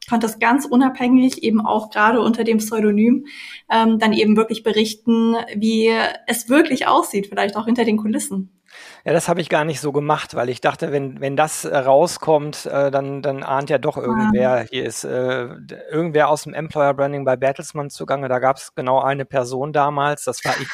konntest 0.09 0.41
ganz 0.41 0.65
unabhängig 0.65 1.43
eben 1.43 1.61
auch 1.61 1.91
gerade 1.91 2.23
unter 2.23 2.45
dem 2.45 2.59
Pseudonym 2.59 3.27
ähm, 3.71 3.99
dann 3.99 4.15
eben 4.15 4.39
wirklich 4.39 4.63
berichten, 4.63 5.37
wie 5.55 5.91
es 6.27 6.49
wirklich 6.49 6.87
aussieht, 6.87 7.27
vielleicht 7.27 7.57
auch 7.57 7.67
hinter 7.67 7.85
den 7.85 7.99
Kulissen. 7.99 8.62
Ja, 9.05 9.13
das 9.13 9.29
habe 9.29 9.41
ich 9.41 9.49
gar 9.49 9.65
nicht 9.65 9.81
so 9.81 9.91
gemacht, 9.91 10.37
weil 10.37 10.49
ich 10.49 10.61
dachte, 10.61 10.93
wenn, 10.93 11.21
wenn 11.21 11.37
das 11.37 11.65
äh, 11.65 11.77
rauskommt, 11.77 12.67
äh, 12.67 12.91
dann, 12.93 13.21
dann 13.21 13.43
ahnt 13.43 13.69
ja 13.69 13.79
doch 13.79 13.97
irgendwer, 13.97 14.53
ah. 14.53 14.65
hier 14.71 14.85
ist 14.85 15.03
äh, 15.03 15.49
irgendwer 15.91 16.29
aus 16.29 16.45
dem 16.45 16.55
Employer 16.55 16.95
Branding 16.95 17.25
bei 17.25 17.35
Bertelsmann 17.37 17.91
zugange. 17.91 18.29
Da 18.29 18.39
gab 18.39 18.59
es 18.59 18.75
genau 18.77 19.01
eine 19.01 19.25
Person 19.25 19.73
damals, 19.73 20.25
das 20.25 20.45
war 20.45 20.55
ich. 20.61 20.69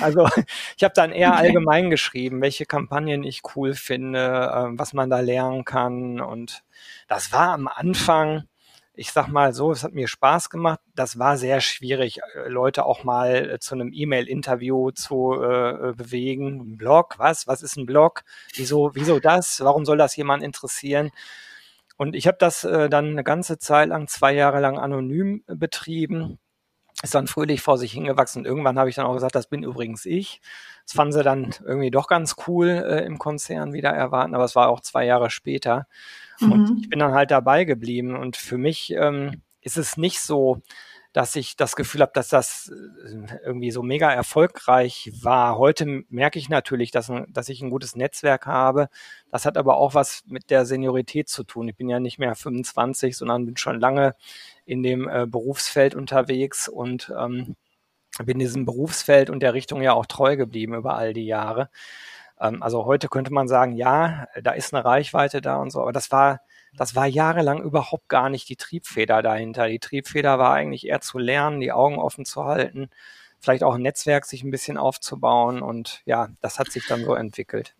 Also 0.00 0.26
ich 0.76 0.84
habe 0.84 0.94
dann 0.94 1.12
eher 1.12 1.36
allgemein 1.36 1.90
geschrieben, 1.90 2.40
welche 2.40 2.64
Kampagnen 2.64 3.24
ich 3.24 3.42
cool 3.54 3.74
finde, 3.74 4.20
äh, 4.20 4.78
was 4.78 4.94
man 4.94 5.10
da 5.10 5.20
lernen 5.20 5.66
kann. 5.66 6.20
Und 6.20 6.62
das 7.08 7.30
war 7.30 7.50
am 7.50 7.68
Anfang 7.68 8.44
ich 8.96 9.12
sag 9.12 9.28
mal 9.28 9.52
so, 9.52 9.70
es 9.70 9.84
hat 9.84 9.92
mir 9.92 10.08
Spaß 10.08 10.50
gemacht. 10.50 10.80
Das 10.94 11.18
war 11.18 11.36
sehr 11.36 11.60
schwierig, 11.60 12.20
äh, 12.34 12.48
Leute 12.48 12.84
auch 12.86 13.04
mal 13.04 13.50
äh, 13.50 13.58
zu 13.58 13.74
einem 13.74 13.92
E-Mail-Interview 13.92 14.90
zu 14.92 15.34
äh, 15.34 15.92
bewegen. 15.94 16.72
Ein 16.72 16.76
Blog, 16.78 17.18
was? 17.18 17.46
Was 17.46 17.62
ist 17.62 17.76
ein 17.76 17.86
Blog? 17.86 18.24
Wieso, 18.54 18.94
wieso 18.94 19.20
das? 19.20 19.60
Warum 19.60 19.84
soll 19.84 19.98
das 19.98 20.16
jemand 20.16 20.42
interessieren? 20.42 21.10
Und 21.98 22.14
ich 22.16 22.26
habe 22.26 22.38
das 22.38 22.64
äh, 22.64 22.88
dann 22.88 23.10
eine 23.10 23.24
ganze 23.24 23.58
Zeit 23.58 23.88
lang, 23.90 24.08
zwei 24.08 24.34
Jahre 24.34 24.60
lang 24.60 24.78
anonym 24.78 25.44
betrieben. 25.46 26.38
Ist 27.02 27.14
dann 27.14 27.26
fröhlich 27.26 27.60
vor 27.60 27.76
sich 27.76 27.92
hingewachsen. 27.92 28.40
Und 28.40 28.46
irgendwann 28.46 28.78
habe 28.78 28.88
ich 28.88 28.96
dann 28.96 29.06
auch 29.06 29.14
gesagt, 29.14 29.34
das 29.34 29.48
bin 29.48 29.62
übrigens 29.62 30.06
ich. 30.06 30.40
Das 30.84 30.94
fanden 30.94 31.12
sie 31.12 31.22
dann 31.22 31.54
irgendwie 31.64 31.90
doch 31.90 32.06
ganz 32.06 32.36
cool 32.46 32.68
äh, 32.68 33.04
im 33.04 33.18
Konzern 33.18 33.72
wieder 33.72 33.90
erwarten, 33.90 34.34
aber 34.34 34.44
es 34.44 34.56
war 34.56 34.68
auch 34.68 34.80
zwei 34.80 35.04
Jahre 35.04 35.30
später. 35.30 35.86
Mhm. 36.40 36.52
Und 36.52 36.80
ich 36.80 36.88
bin 36.88 36.98
dann 36.98 37.12
halt 37.12 37.30
dabei 37.30 37.64
geblieben. 37.64 38.16
Und 38.16 38.36
für 38.36 38.56
mich 38.56 38.92
ähm, 38.92 39.42
ist 39.60 39.76
es 39.76 39.96
nicht 39.96 40.20
so, 40.20 40.62
dass 41.16 41.34
ich 41.34 41.56
das 41.56 41.76
Gefühl 41.76 42.02
habe, 42.02 42.12
dass 42.12 42.28
das 42.28 42.70
äh, 42.70 43.38
irgendwie 43.42 43.70
so 43.70 43.82
mega 43.82 44.12
erfolgreich 44.12 45.10
war. 45.22 45.56
Heute 45.56 46.04
merke 46.10 46.38
ich 46.38 46.50
natürlich, 46.50 46.90
dass, 46.90 47.10
dass 47.28 47.48
ich 47.48 47.62
ein 47.62 47.70
gutes 47.70 47.96
Netzwerk 47.96 48.44
habe. 48.44 48.90
Das 49.30 49.46
hat 49.46 49.56
aber 49.56 49.78
auch 49.78 49.94
was 49.94 50.24
mit 50.26 50.50
der 50.50 50.66
Seniorität 50.66 51.30
zu 51.30 51.42
tun. 51.44 51.68
Ich 51.68 51.76
bin 51.76 51.88
ja 51.88 52.00
nicht 52.00 52.18
mehr 52.18 52.34
25, 52.34 53.16
sondern 53.16 53.46
bin 53.46 53.56
schon 53.56 53.80
lange 53.80 54.14
in 54.66 54.82
dem 54.82 55.08
äh, 55.08 55.24
Berufsfeld 55.26 55.94
unterwegs 55.94 56.68
und 56.68 57.10
ähm, 57.18 57.56
bin 58.22 58.38
diesem 58.38 58.66
Berufsfeld 58.66 59.30
und 59.30 59.40
der 59.40 59.54
Richtung 59.54 59.80
ja 59.80 59.94
auch 59.94 60.04
treu 60.04 60.36
geblieben 60.36 60.74
über 60.74 60.98
all 60.98 61.14
die 61.14 61.24
Jahre. 61.24 61.70
Ähm, 62.38 62.62
also 62.62 62.84
heute 62.84 63.08
könnte 63.08 63.32
man 63.32 63.48
sagen, 63.48 63.72
ja, 63.72 64.26
da 64.42 64.52
ist 64.52 64.74
eine 64.74 64.84
Reichweite 64.84 65.40
da 65.40 65.56
und 65.56 65.70
so, 65.70 65.80
aber 65.80 65.92
das 65.92 66.10
war, 66.10 66.40
das 66.76 66.94
war 66.94 67.06
jahrelang 67.06 67.62
überhaupt 67.62 68.08
gar 68.08 68.28
nicht 68.28 68.48
die 68.48 68.56
Triebfeder 68.56 69.22
dahinter. 69.22 69.68
Die 69.68 69.78
Triebfeder 69.78 70.38
war 70.38 70.52
eigentlich 70.52 70.86
eher 70.86 71.00
zu 71.00 71.18
lernen, 71.18 71.60
die 71.60 71.72
Augen 71.72 71.98
offen 71.98 72.24
zu 72.24 72.44
halten, 72.44 72.88
vielleicht 73.40 73.62
auch 73.62 73.74
ein 73.74 73.82
Netzwerk 73.82 74.26
sich 74.26 74.42
ein 74.42 74.50
bisschen 74.50 74.76
aufzubauen 74.76 75.62
und 75.62 76.02
ja, 76.04 76.28
das 76.40 76.58
hat 76.58 76.70
sich 76.70 76.86
dann 76.86 77.04
so 77.04 77.14
entwickelt. 77.14 77.74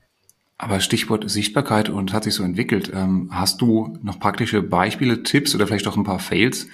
Aber 0.59 0.81
Stichwort 0.81 1.29
Sichtbarkeit 1.29 1.91
und 1.91 2.15
hat 2.15 2.25
sich 2.25 2.33
so 2.33 2.43
entwickelt. 2.43 2.91
Ähm, 2.95 3.29
hast 3.31 3.61
du 3.61 3.99
noch 4.03 4.19
praktische 4.19 4.63
Beispiele, 4.63 5.23
Tipps 5.23 5.55
oder 5.55 5.67
vielleicht 5.67 5.87
auch 5.87 5.97
ein 5.97 6.05
paar 6.05 6.19
Fails, 6.19 6.69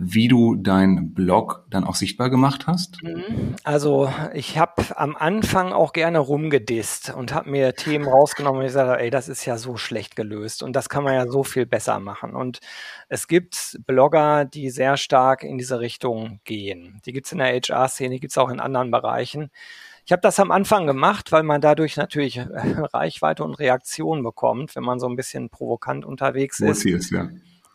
wie 0.00 0.28
du 0.28 0.54
deinen 0.54 1.12
Blog 1.12 1.66
dann 1.70 1.82
auch 1.82 1.96
sichtbar 1.96 2.30
gemacht 2.30 2.68
hast? 2.68 3.02
Mhm. 3.02 3.56
Also 3.64 4.12
ich 4.32 4.56
habe 4.56 4.96
am 4.96 5.16
Anfang 5.16 5.72
auch 5.72 5.92
gerne 5.92 6.20
rumgedisst 6.20 7.12
und 7.14 7.34
habe 7.34 7.50
mir 7.50 7.74
Themen 7.74 8.06
rausgenommen 8.06 8.60
und 8.60 8.66
ich 8.66 8.72
sage, 8.72 8.96
ey, 9.00 9.10
das 9.10 9.28
ist 9.28 9.44
ja 9.44 9.58
so 9.58 9.76
schlecht 9.76 10.14
gelöst 10.14 10.62
und 10.62 10.76
das 10.76 10.88
kann 10.88 11.02
man 11.02 11.14
ja 11.14 11.26
so 11.26 11.42
viel 11.42 11.66
besser 11.66 11.98
machen. 11.98 12.36
Und 12.36 12.60
es 13.08 13.26
gibt 13.26 13.80
Blogger, 13.86 14.44
die 14.44 14.70
sehr 14.70 14.96
stark 14.96 15.42
in 15.42 15.58
diese 15.58 15.80
Richtung 15.80 16.38
gehen. 16.44 17.00
Die 17.04 17.12
gibt's 17.12 17.32
in 17.32 17.38
der 17.38 17.48
HR-Szene, 17.48 18.14
die 18.14 18.20
gibt's 18.20 18.38
auch 18.38 18.50
in 18.50 18.60
anderen 18.60 18.92
Bereichen. 18.92 19.50
Ich 20.06 20.12
habe 20.12 20.22
das 20.22 20.38
am 20.38 20.52
Anfang 20.52 20.86
gemacht, 20.86 21.32
weil 21.32 21.42
man 21.42 21.60
dadurch 21.60 21.96
natürlich 21.96 22.38
Reichweite 22.38 23.42
und 23.42 23.54
Reaktion 23.54 24.22
bekommt, 24.22 24.76
wenn 24.76 24.84
man 24.84 25.00
so 25.00 25.08
ein 25.08 25.16
bisschen 25.16 25.50
provokant 25.50 26.04
unterwegs 26.04 26.60
ist. 26.60 26.86
ist 26.86 27.10
ja. 27.10 27.28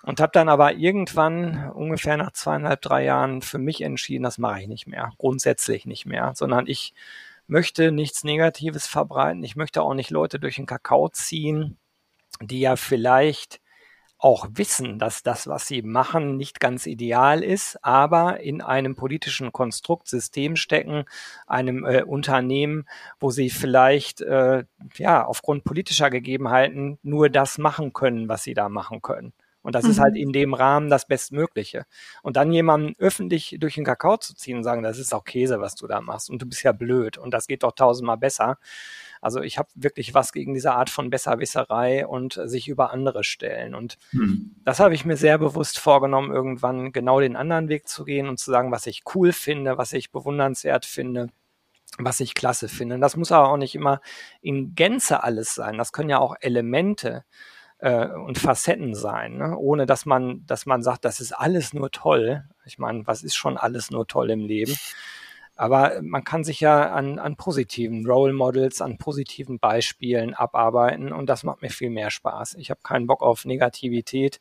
Und 0.05 0.19
habe 0.19 0.31
dann 0.33 0.49
aber 0.49 0.73
irgendwann, 0.73 1.71
ungefähr 1.71 2.17
nach 2.17 2.31
zweieinhalb, 2.31 2.81
drei 2.81 3.05
Jahren, 3.05 3.41
für 3.41 3.57
mich 3.57 3.81
entschieden, 3.81 4.23
das 4.23 4.37
mache 4.37 4.61
ich 4.61 4.67
nicht 4.67 4.85
mehr, 4.85 5.13
grundsätzlich 5.17 5.85
nicht 5.85 6.05
mehr, 6.05 6.33
sondern 6.35 6.67
ich 6.67 6.93
möchte 7.47 7.91
nichts 7.91 8.23
Negatives 8.25 8.85
verbreiten. 8.85 9.43
Ich 9.43 9.55
möchte 9.55 9.81
auch 9.81 9.93
nicht 9.93 10.11
Leute 10.11 10.39
durch 10.39 10.55
den 10.57 10.65
Kakao 10.65 11.09
ziehen, 11.09 11.77
die 12.41 12.59
ja 12.59 12.75
vielleicht 12.75 13.61
auch 14.17 14.47
wissen, 14.53 14.99
dass 14.99 15.21
das, 15.23 15.47
was 15.47 15.67
sie 15.67 15.81
machen, 15.81 16.37
nicht 16.37 16.61
ganz 16.61 16.85
ideal 16.85 17.43
ist, 17.43 17.83
aber 17.83 18.39
in 18.39 18.61
einem 18.61 18.95
politischen 18.95 19.51
Konstrukt, 19.51 20.07
System 20.07 20.55
stecken, 20.55 21.05
einem 21.45 21.85
äh, 21.85 22.03
Unternehmen, 22.03 22.85
wo 23.19 23.31
sie 23.31 23.49
vielleicht 23.49 24.21
äh, 24.21 24.63
ja 24.95 25.25
aufgrund 25.25 25.65
politischer 25.65 26.09
Gegebenheiten 26.09 26.99
nur 27.03 27.29
das 27.29 27.57
machen 27.57 27.91
können, 27.91 28.29
was 28.29 28.43
sie 28.43 28.53
da 28.53 28.69
machen 28.69 29.01
können. 29.01 29.33
Und 29.63 29.73
das 29.75 29.85
mhm. 29.85 29.91
ist 29.91 29.99
halt 29.99 30.13
mhm. 30.13 30.19
in 30.19 30.33
dem 30.33 30.53
Rahmen 30.53 30.89
das 30.89 31.07
Bestmögliche. 31.07 31.85
Und 32.21 32.35
dann 32.35 32.51
jemanden 32.51 32.95
öffentlich 32.99 33.55
durch 33.59 33.75
den 33.75 33.85
Kakao 33.85 34.17
zu 34.17 34.35
ziehen 34.35 34.57
und 34.57 34.63
sagen, 34.63 34.83
das 34.83 34.99
ist 34.99 35.13
auch 35.13 35.23
Käse, 35.23 35.59
was 35.59 35.75
du 35.75 35.87
da 35.87 36.01
machst 36.01 36.29
und 36.29 36.41
du 36.41 36.45
bist 36.45 36.63
ja 36.63 36.73
blöd 36.73 37.17
und 37.17 37.33
das 37.33 37.47
geht 37.47 37.63
doch 37.63 37.71
tausendmal 37.71 38.17
besser. 38.17 38.57
Also 39.21 39.41
ich 39.41 39.57
habe 39.57 39.69
wirklich 39.73 40.13
was 40.13 40.33
gegen 40.33 40.53
diese 40.53 40.73
Art 40.73 40.89
von 40.89 41.09
Besserwisserei 41.09 42.05
und 42.05 42.39
sich 42.43 42.67
über 42.67 42.91
andere 42.91 43.23
stellen. 43.23 43.73
Und 43.73 43.97
mhm. 44.11 44.55
das 44.65 44.81
habe 44.81 44.93
ich 44.93 45.05
mir 45.05 45.15
sehr 45.15 45.37
bewusst 45.37 45.79
vorgenommen, 45.79 46.33
irgendwann 46.33 46.91
genau 46.91 47.21
den 47.21 47.37
anderen 47.37 47.69
Weg 47.69 47.87
zu 47.87 48.03
gehen 48.03 48.27
und 48.27 48.37
zu 48.37 48.51
sagen, 48.51 48.71
was 48.71 48.85
ich 48.85 49.03
cool 49.15 49.31
finde, 49.31 49.77
was 49.77 49.93
ich 49.93 50.11
bewundernswert 50.11 50.85
finde 50.85 51.29
was 51.99 52.19
ich 52.19 52.33
klasse 52.33 52.69
finde. 52.69 52.97
Das 52.97 53.15
muss 53.17 53.31
aber 53.31 53.49
auch 53.49 53.57
nicht 53.57 53.75
immer 53.75 54.01
in 54.41 54.73
Gänze 54.73 55.23
alles 55.23 55.53
sein. 55.53 55.77
Das 55.77 55.91
können 55.91 56.09
ja 56.09 56.17
auch 56.17 56.35
Elemente 56.39 57.23
äh, 57.83 58.07
und 58.07 58.37
Facetten 58.37 58.95
sein, 58.95 59.37
ne? 59.37 59.57
ohne 59.57 59.85
dass 59.85 60.05
man, 60.05 60.45
dass 60.47 60.65
man 60.65 60.81
sagt, 60.81 61.03
das 61.03 61.19
ist 61.19 61.33
alles 61.33 61.73
nur 61.73 61.91
toll. 61.91 62.45
Ich 62.65 62.79
meine, 62.79 63.05
was 63.05 63.23
ist 63.23 63.35
schon 63.35 63.57
alles 63.57 63.91
nur 63.91 64.07
toll 64.07 64.29
im 64.31 64.45
Leben? 64.45 64.73
Aber 65.57 66.01
man 66.01 66.23
kann 66.23 66.45
sich 66.45 66.61
ja 66.61 66.93
an, 66.93 67.19
an 67.19 67.35
positiven 67.35 68.07
Role 68.07 68.31
Models, 68.31 68.81
an 68.81 68.97
positiven 68.97 69.59
Beispielen 69.59 70.33
abarbeiten 70.33 71.11
und 71.11 71.27
das 71.27 71.43
macht 71.43 71.61
mir 71.61 71.69
viel 71.69 71.89
mehr 71.89 72.09
Spaß. 72.09 72.55
Ich 72.55 72.69
habe 72.69 72.79
keinen 72.83 73.05
Bock 73.05 73.21
auf 73.21 73.43
Negativität. 73.43 74.39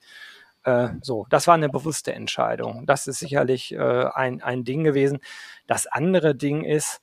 Äh, 0.62 0.90
so, 1.02 1.26
das 1.28 1.49
war 1.49 1.54
eine 1.54 1.68
bewusste 1.68 2.12
Entscheidung. 2.14 2.87
Das 2.87 3.08
ist 3.08 3.18
sicherlich 3.18 3.72
äh, 3.72 4.04
ein, 4.14 4.40
ein 4.40 4.62
Ding 4.62 4.84
gewesen. 4.84 5.18
Das 5.66 5.88
andere 5.88 6.37
Ding 6.37 6.62
ist, 6.62 7.02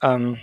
ähm, 0.00 0.38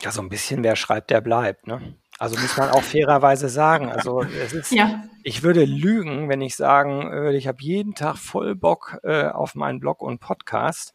ja, 0.00 0.12
so 0.12 0.22
ein 0.22 0.28
bisschen, 0.28 0.62
wer 0.62 0.76
schreibt, 0.76 1.10
der 1.10 1.20
bleibt. 1.20 1.66
Ne? 1.66 1.96
Also 2.18 2.38
muss 2.38 2.56
man 2.56 2.70
auch 2.70 2.82
fairerweise 2.82 3.48
sagen. 3.48 3.90
Also 3.90 4.22
es 4.22 4.52
ist, 4.52 4.72
ja. 4.72 5.04
ich 5.22 5.42
würde 5.42 5.64
lügen, 5.64 6.28
wenn 6.28 6.40
ich 6.40 6.56
sagen 6.56 7.10
würde, 7.10 7.38
ich 7.38 7.46
habe 7.46 7.58
jeden 7.60 7.94
Tag 7.94 8.16
voll 8.16 8.56
Bock 8.56 8.98
äh, 9.04 9.28
auf 9.28 9.54
meinen 9.54 9.78
Blog 9.78 10.02
und 10.02 10.18
Podcast. 10.18 10.94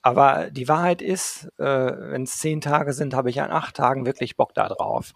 Aber 0.00 0.50
die 0.50 0.68
Wahrheit 0.68 1.02
ist, 1.02 1.48
äh, 1.58 1.64
wenn 1.64 2.22
es 2.22 2.38
zehn 2.38 2.60
Tage 2.60 2.92
sind, 2.92 3.14
habe 3.14 3.30
ich 3.30 3.40
an 3.40 3.50
acht 3.50 3.74
Tagen 3.74 4.06
wirklich 4.06 4.36
Bock 4.36 4.54
da 4.54 4.68
drauf 4.68 5.14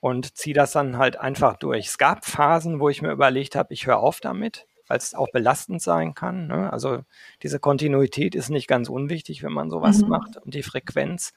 und 0.00 0.36
ziehe 0.36 0.54
das 0.54 0.72
dann 0.72 0.98
halt 0.98 1.18
einfach 1.18 1.56
durch. 1.56 1.86
Es 1.86 1.96
gab 1.96 2.26
Phasen, 2.26 2.78
wo 2.78 2.90
ich 2.90 3.00
mir 3.00 3.10
überlegt 3.10 3.56
habe, 3.56 3.72
ich 3.72 3.86
höre 3.86 4.00
auf 4.00 4.20
damit, 4.20 4.66
weil 4.86 4.98
es 4.98 5.14
auch 5.14 5.30
belastend 5.32 5.80
sein 5.80 6.14
kann. 6.14 6.46
Ne? 6.48 6.70
Also 6.70 7.04
diese 7.42 7.58
Kontinuität 7.58 8.34
ist 8.34 8.50
nicht 8.50 8.68
ganz 8.68 8.90
unwichtig, 8.90 9.42
wenn 9.42 9.52
man 9.52 9.70
sowas 9.70 10.02
mhm. 10.02 10.08
macht 10.08 10.36
und 10.36 10.52
die 10.52 10.62
Frequenz. 10.62 11.32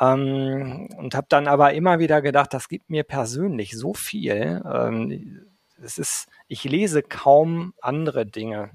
Ähm, 0.00 0.88
und 0.96 1.14
habe 1.14 1.26
dann 1.28 1.48
aber 1.48 1.74
immer 1.74 1.98
wieder 1.98 2.22
gedacht, 2.22 2.54
das 2.54 2.68
gibt 2.68 2.90
mir 2.90 3.04
persönlich 3.04 3.76
so 3.76 3.94
viel. 3.94 4.62
Ähm, 4.64 5.46
es 5.82 5.98
ist, 5.98 6.28
ich 6.48 6.64
lese 6.64 7.02
kaum 7.02 7.74
andere 7.80 8.26
Dinge 8.26 8.70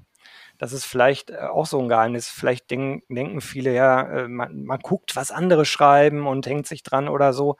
das 0.58 0.72
ist 0.72 0.84
vielleicht 0.84 1.30
äh, 1.30 1.38
auch 1.38 1.66
so 1.66 1.80
ein 1.80 1.88
Geheimnis. 1.88 2.28
Vielleicht 2.28 2.70
denk, 2.70 3.04
denken 3.08 3.40
viele 3.40 3.74
ja, 3.74 4.02
äh, 4.24 4.28
man, 4.28 4.64
man 4.64 4.80
guckt, 4.80 5.16
was 5.16 5.30
andere 5.30 5.64
schreiben 5.64 6.26
und 6.26 6.46
hängt 6.46 6.66
sich 6.66 6.82
dran 6.82 7.08
oder 7.08 7.32
so. 7.32 7.56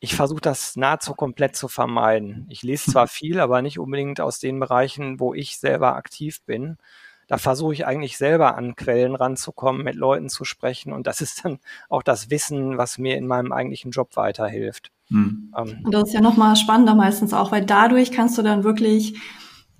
Ich 0.00 0.14
versuche 0.16 0.40
das 0.40 0.76
nahezu 0.76 1.14
komplett 1.14 1.56
zu 1.56 1.68
vermeiden. 1.68 2.46
Ich 2.50 2.62
lese 2.62 2.92
zwar 2.92 3.08
viel, 3.08 3.40
aber 3.40 3.62
nicht 3.62 3.78
unbedingt 3.78 4.20
aus 4.20 4.38
den 4.38 4.60
Bereichen, 4.60 5.20
wo 5.20 5.34
ich 5.34 5.58
selber 5.58 5.96
aktiv 5.96 6.42
bin. 6.44 6.78
Da 7.26 7.38
versuche 7.38 7.72
ich 7.72 7.86
eigentlich 7.86 8.18
selber 8.18 8.56
an 8.56 8.76
Quellen 8.76 9.14
ranzukommen, 9.14 9.82
mit 9.82 9.96
Leuten 9.96 10.28
zu 10.28 10.44
sprechen. 10.44 10.92
Und 10.92 11.06
das 11.06 11.20
ist 11.20 11.44
dann 11.44 11.58
auch 11.88 12.02
das 12.02 12.30
Wissen, 12.30 12.78
was 12.78 12.98
mir 12.98 13.16
in 13.16 13.26
meinem 13.26 13.52
eigentlichen 13.52 13.90
Job 13.90 14.10
weiterhilft. 14.14 14.90
Hm. 15.08 15.52
Ähm, 15.56 15.80
und 15.84 15.92
das 15.92 16.08
ist 16.08 16.14
ja 16.14 16.20
nochmal 16.20 16.56
spannender 16.56 16.94
meistens 16.94 17.32
auch, 17.34 17.52
weil 17.52 17.64
dadurch 17.64 18.12
kannst 18.12 18.38
du 18.38 18.42
dann 18.42 18.64
wirklich 18.64 19.18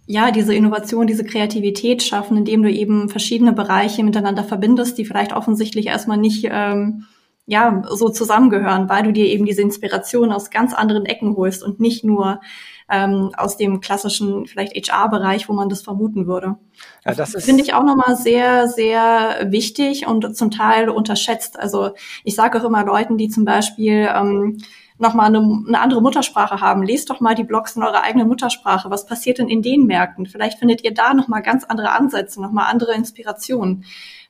ja, 0.07 0.31
diese 0.31 0.55
Innovation, 0.55 1.09
diese 1.09 1.25
Kreativität 1.25 2.03
schaffen, 2.03 2.37
indem 2.37 2.63
du 2.63 2.71
eben 2.71 3.09
verschiedene 3.09 3.53
Bereiche 3.53 4.05
miteinander 4.05 4.45
verbindest, 4.45 4.99
die 4.99 5.05
vielleicht 5.05 5.33
offensichtlich 5.33 5.89
erstmal 5.89 6.17
nicht 6.17 6.47
ähm, 6.49 7.07
ja, 7.47 7.83
so 7.89 8.09
zusammengehören, 8.09 8.89
weil 8.89 9.03
du 9.03 9.13
dir 9.13 9.27
eben 9.27 9.47
diese 9.47 9.63
Inspiration 9.63 10.33
aus 10.33 10.51
ganz 10.51 10.75
anderen 10.75 11.07
Ecken 11.07 11.37
holst 11.37 11.63
und 11.63 11.81
nicht 11.81 12.05
nur 12.05 12.41
ähm, 12.89 13.33
aus 13.37 13.57
dem 13.57 13.81
klassischen 13.81 14.47
vielleicht 14.47 14.75
HR-Bereich, 14.75 15.49
wo 15.49 15.53
man 15.53 15.69
das 15.69 15.83
vermuten 15.83 16.27
würde. 16.27 16.57
Ja, 17.05 17.15
das 17.15 17.35
ist 17.35 17.45
finde 17.45 17.63
ich 17.63 17.75
auch 17.75 17.83
nochmal 17.83 18.17
sehr, 18.17 18.69
sehr 18.69 19.47
wichtig 19.51 20.07
und 20.07 20.37
zum 20.37 20.51
Teil 20.51 20.89
unterschätzt. 20.89 21.59
Also 21.59 21.91
ich 22.23 22.35
sage 22.35 22.61
auch 22.61 22.65
immer 22.65 22.85
Leuten, 22.85 23.19
die 23.19 23.29
zum 23.29 23.45
Beispiel 23.45 24.09
ähm, 24.15 24.59
nochmal 24.99 25.27
eine, 25.27 25.39
eine 25.39 25.81
andere 25.81 26.01
Muttersprache 26.01 26.61
haben. 26.61 26.83
Lest 26.83 27.11
doch 27.11 27.21
mal 27.21 27.35
die 27.35 27.45
Blogs 27.45 27.77
in 27.77 27.83
eurer 27.83 28.03
eigenen 28.03 28.29
Muttersprache. 28.29 28.91
Was 28.91 29.07
passiert 29.07 29.39
denn 29.39 29.49
in 29.49 29.63
den 29.63 29.87
Märkten? 29.87 30.27
Vielleicht 30.27 30.59
findet 30.59 30.85
ihr 30.85 30.95
da 30.95 31.13
nochmal 31.13 31.43
ganz 31.43 31.65
andere 31.65 31.91
Ansätze, 31.91 32.41
nochmal 32.41 32.71
andere 32.71 32.95
Inspirationen. 32.95 33.85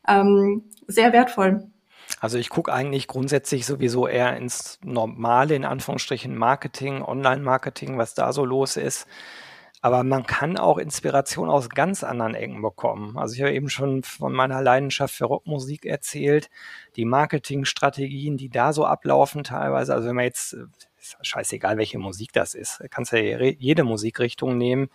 Ähm, 0.08 0.64
sehr 0.86 1.12
wertvoll. 1.12 1.70
Also 2.20 2.38
ich 2.38 2.48
gucke 2.48 2.72
eigentlich 2.72 3.08
grundsätzlich 3.08 3.66
sowieso 3.66 4.08
eher 4.08 4.36
ins 4.36 4.78
normale, 4.82 5.54
in 5.54 5.64
Anführungsstrichen, 5.64 6.36
Marketing, 6.36 7.02
Online-Marketing, 7.02 7.98
was 7.98 8.14
da 8.14 8.32
so 8.32 8.44
los 8.44 8.76
ist. 8.76 9.06
Aber 9.82 10.02
man 10.02 10.26
kann 10.26 10.56
auch 10.56 10.78
Inspiration 10.78 11.50
aus 11.50 11.68
ganz 11.68 12.02
anderen 12.02 12.34
Ecken 12.34 12.62
bekommen. 12.62 13.18
Also 13.18 13.34
ich 13.34 13.42
habe 13.42 13.52
eben 13.52 13.68
schon 13.68 14.02
von 14.02 14.32
meiner 14.32 14.62
Leidenschaft 14.62 15.14
für 15.14 15.26
Rockmusik 15.26 15.84
erzählt, 15.84 16.50
die 16.96 17.04
Marketingstrategien, 17.04 18.36
die 18.36 18.48
da 18.48 18.72
so 18.72 18.86
ablaufen 18.86 19.44
teilweise. 19.44 19.94
Also 19.94 20.08
wenn 20.08 20.16
man 20.16 20.24
jetzt, 20.24 20.54
ist 20.98 21.16
scheißegal, 21.20 21.76
welche 21.76 21.98
Musik 21.98 22.32
das 22.32 22.54
ist, 22.54 22.82
kannst 22.90 23.12
ja 23.12 23.18
jede 23.20 23.84
Musikrichtung 23.84 24.56
nehmen 24.56 24.88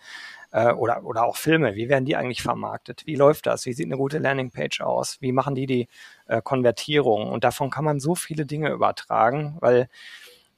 äh, 0.52 0.72
oder, 0.72 1.04
oder 1.04 1.24
auch 1.24 1.36
Filme. 1.36 1.74
Wie 1.74 1.88
werden 1.88 2.04
die 2.04 2.16
eigentlich 2.16 2.42
vermarktet? 2.42 3.02
Wie 3.06 3.16
läuft 3.16 3.46
das? 3.46 3.66
Wie 3.66 3.72
sieht 3.72 3.86
eine 3.86 3.96
gute 3.96 4.18
Landingpage 4.18 4.80
aus? 4.82 5.16
Wie 5.20 5.32
machen 5.32 5.54
die 5.54 5.66
die 5.66 5.88
äh, 6.26 6.40
Konvertierung? 6.42 7.30
Und 7.30 7.44
davon 7.44 7.70
kann 7.70 7.84
man 7.84 8.00
so 8.00 8.14
viele 8.14 8.46
Dinge 8.46 8.70
übertragen, 8.70 9.56
weil 9.60 9.88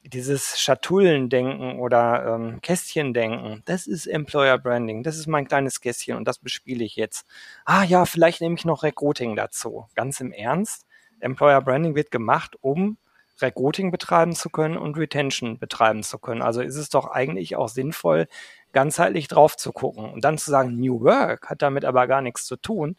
dieses 0.07 0.61
Schatullendenken 0.61 1.79
oder 1.79 2.35
ähm, 2.35 2.61
Kästchendenken, 2.61 3.63
das 3.65 3.87
ist 3.87 4.07
Employer 4.07 4.59
Branding, 4.59 5.03
das 5.03 5.17
ist 5.17 5.27
mein 5.27 5.49
kleines 5.49 5.81
Kästchen 5.81 6.17
und 6.17 6.29
das 6.29 6.39
bespiele 6.39 6.85
ich 6.85 6.97
jetzt. 6.97 7.27
Ah 7.65 7.85
ja, 7.85 8.05
vielleicht 8.05 8.43
nehme 8.43 8.55
ich 8.57 8.67
noch 8.67 8.83
Recruiting 8.83 9.35
dazu. 9.35 9.87
Ganz 9.95 10.21
im 10.21 10.33
Ernst, 10.33 10.87
Employer 11.21 11.63
Branding 11.63 11.95
wird 11.95 12.11
gemacht, 12.11 12.57
um 12.61 12.99
Recruiting 13.41 13.91
betreiben 13.91 14.35
zu 14.35 14.51
können 14.51 14.77
und 14.77 14.97
Retention 14.97 15.59
betreiben 15.59 16.03
zu 16.03 16.19
können. 16.19 16.43
Also 16.43 16.61
ist 16.61 16.77
es 16.77 16.91
doch 16.91 17.07
eigentlich 17.07 17.57
auch 17.57 17.69
sinnvoll, 17.69 18.29
ganzheitlich 18.75 19.29
drauf 19.29 19.57
zu 19.57 19.73
gucken 19.73 20.11
und 20.11 20.25
dann 20.25 20.37
zu 20.37 20.51
sagen, 20.51 20.79
New 20.79 21.01
Work 21.01 21.49
hat 21.49 21.63
damit 21.63 21.87
aber 21.87 22.07
gar 22.07 22.21
nichts 22.21 22.45
zu 22.45 22.57
tun, 22.57 22.97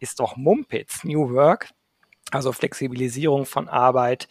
ist 0.00 0.18
doch 0.18 0.36
Mumpitz. 0.36 1.04
New 1.04 1.30
Work, 1.32 1.70
also 2.32 2.52
Flexibilisierung 2.52 3.46
von 3.46 3.68
Arbeit, 3.68 4.28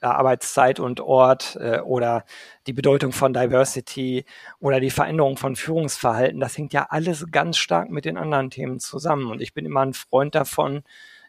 äh, 0.00 0.06
Arbeitszeit 0.06 0.80
und 0.80 1.00
Ort 1.00 1.56
äh, 1.60 1.80
oder 1.80 2.24
die 2.66 2.72
Bedeutung 2.72 3.12
von 3.12 3.32
Diversity 3.32 4.24
oder 4.58 4.80
die 4.80 4.90
Veränderung 4.90 5.36
von 5.36 5.54
Führungsverhalten, 5.54 6.40
das 6.40 6.56
hängt 6.58 6.72
ja 6.72 6.86
alles 6.90 7.26
ganz 7.30 7.58
stark 7.58 7.90
mit 7.90 8.04
den 8.04 8.16
anderen 8.16 8.50
Themen 8.50 8.80
zusammen. 8.80 9.30
Und 9.30 9.40
ich 9.40 9.54
bin 9.54 9.66
immer 9.66 9.84
ein 9.84 9.94
Freund 9.94 10.34
davon, 10.34 10.82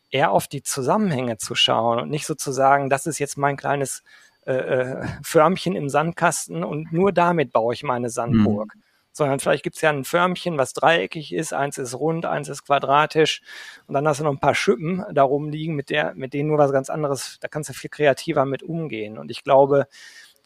eher 0.10 0.32
auf 0.32 0.48
die 0.48 0.64
Zusammenhänge 0.64 1.38
zu 1.38 1.54
schauen 1.56 2.00
und 2.00 2.10
nicht 2.10 2.26
sozusagen, 2.26 2.90
das 2.90 3.06
ist 3.06 3.20
jetzt 3.20 3.38
mein 3.38 3.58
kleines 3.58 4.02
äh, 4.46 4.54
äh 4.54 5.08
Förmchen 5.22 5.76
im 5.76 5.90
Sandkasten 5.90 6.64
und 6.64 6.92
nur 6.92 7.12
damit 7.12 7.54
baue 7.54 7.74
ich 7.74 7.84
meine 7.84 8.10
Sandburg. 8.10 8.76
Mhm 8.76 8.84
sondern 9.20 9.40
vielleicht 9.40 9.64
gibt 9.64 9.76
es 9.76 9.82
ja 9.84 9.92
ein 9.92 10.04
Förmchen, 10.04 10.58
was 10.58 10.74
dreieckig 10.74 11.32
ist, 11.32 11.54
eins 11.54 11.78
ist 11.78 11.94
rund, 11.94 12.26
eins 12.26 12.50
ist 12.50 12.66
quadratisch 12.66 13.42
und 13.86 13.94
dann 13.94 14.08
hast 14.08 14.20
du 14.20 14.24
noch 14.24 14.32
ein 14.32 14.40
paar 14.40 14.56
Schippen 14.56 15.06
darum 15.12 15.50
liegen, 15.50 15.76
mit, 15.76 15.92
der, 15.92 16.16
mit 16.16 16.34
denen 16.34 16.50
nur 16.50 16.58
was 16.58 16.72
ganz 16.72 16.90
anderes, 16.90 17.38
da 17.42 17.48
kannst 17.48 17.70
du 17.70 17.74
viel 17.74 17.92
kreativer 17.92 18.46
mit 18.46 18.64
umgehen. 18.64 19.20
Und 19.20 19.30
ich 19.30 19.44
glaube, 19.44 19.88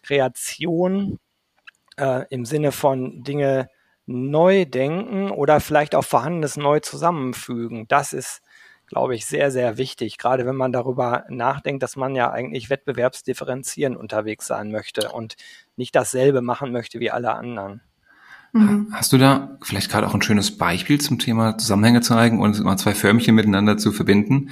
Kreation 0.01 1.19
äh, 1.97 2.25
im 2.29 2.45
Sinne 2.45 2.71
von 2.71 3.23
Dinge 3.23 3.69
neu 4.05 4.65
denken 4.65 5.31
oder 5.31 5.59
vielleicht 5.61 5.95
auch 5.95 6.03
Vorhandenes 6.03 6.57
neu 6.57 6.79
zusammenfügen, 6.81 7.87
das 7.87 8.11
ist, 8.11 8.41
glaube 8.87 9.15
ich, 9.15 9.25
sehr, 9.25 9.51
sehr 9.51 9.77
wichtig, 9.77 10.17
gerade 10.17 10.45
wenn 10.45 10.55
man 10.55 10.71
darüber 10.71 11.25
nachdenkt, 11.29 11.83
dass 11.83 11.95
man 11.95 12.15
ja 12.15 12.31
eigentlich 12.31 12.69
wettbewerbsdifferenzierend 12.69 13.95
unterwegs 13.95 14.47
sein 14.47 14.71
möchte 14.71 15.11
und 15.11 15.35
nicht 15.77 15.95
dasselbe 15.95 16.41
machen 16.41 16.71
möchte 16.71 16.99
wie 16.99 17.11
alle 17.11 17.33
anderen. 17.33 17.81
Mhm. 18.53 18.87
Hast 18.91 19.11
du 19.11 19.17
da 19.17 19.57
vielleicht 19.63 19.91
gerade 19.91 20.07
auch 20.07 20.13
ein 20.13 20.21
schönes 20.21 20.57
Beispiel 20.57 21.01
zum 21.01 21.19
Thema 21.19 21.57
Zusammenhänge 21.57 22.01
zeigen 22.01 22.39
und 22.39 22.63
mal 22.63 22.77
zwei 22.77 22.93
Förmchen 22.93 23.35
miteinander 23.35 23.77
zu 23.77 23.91
verbinden? 23.91 24.51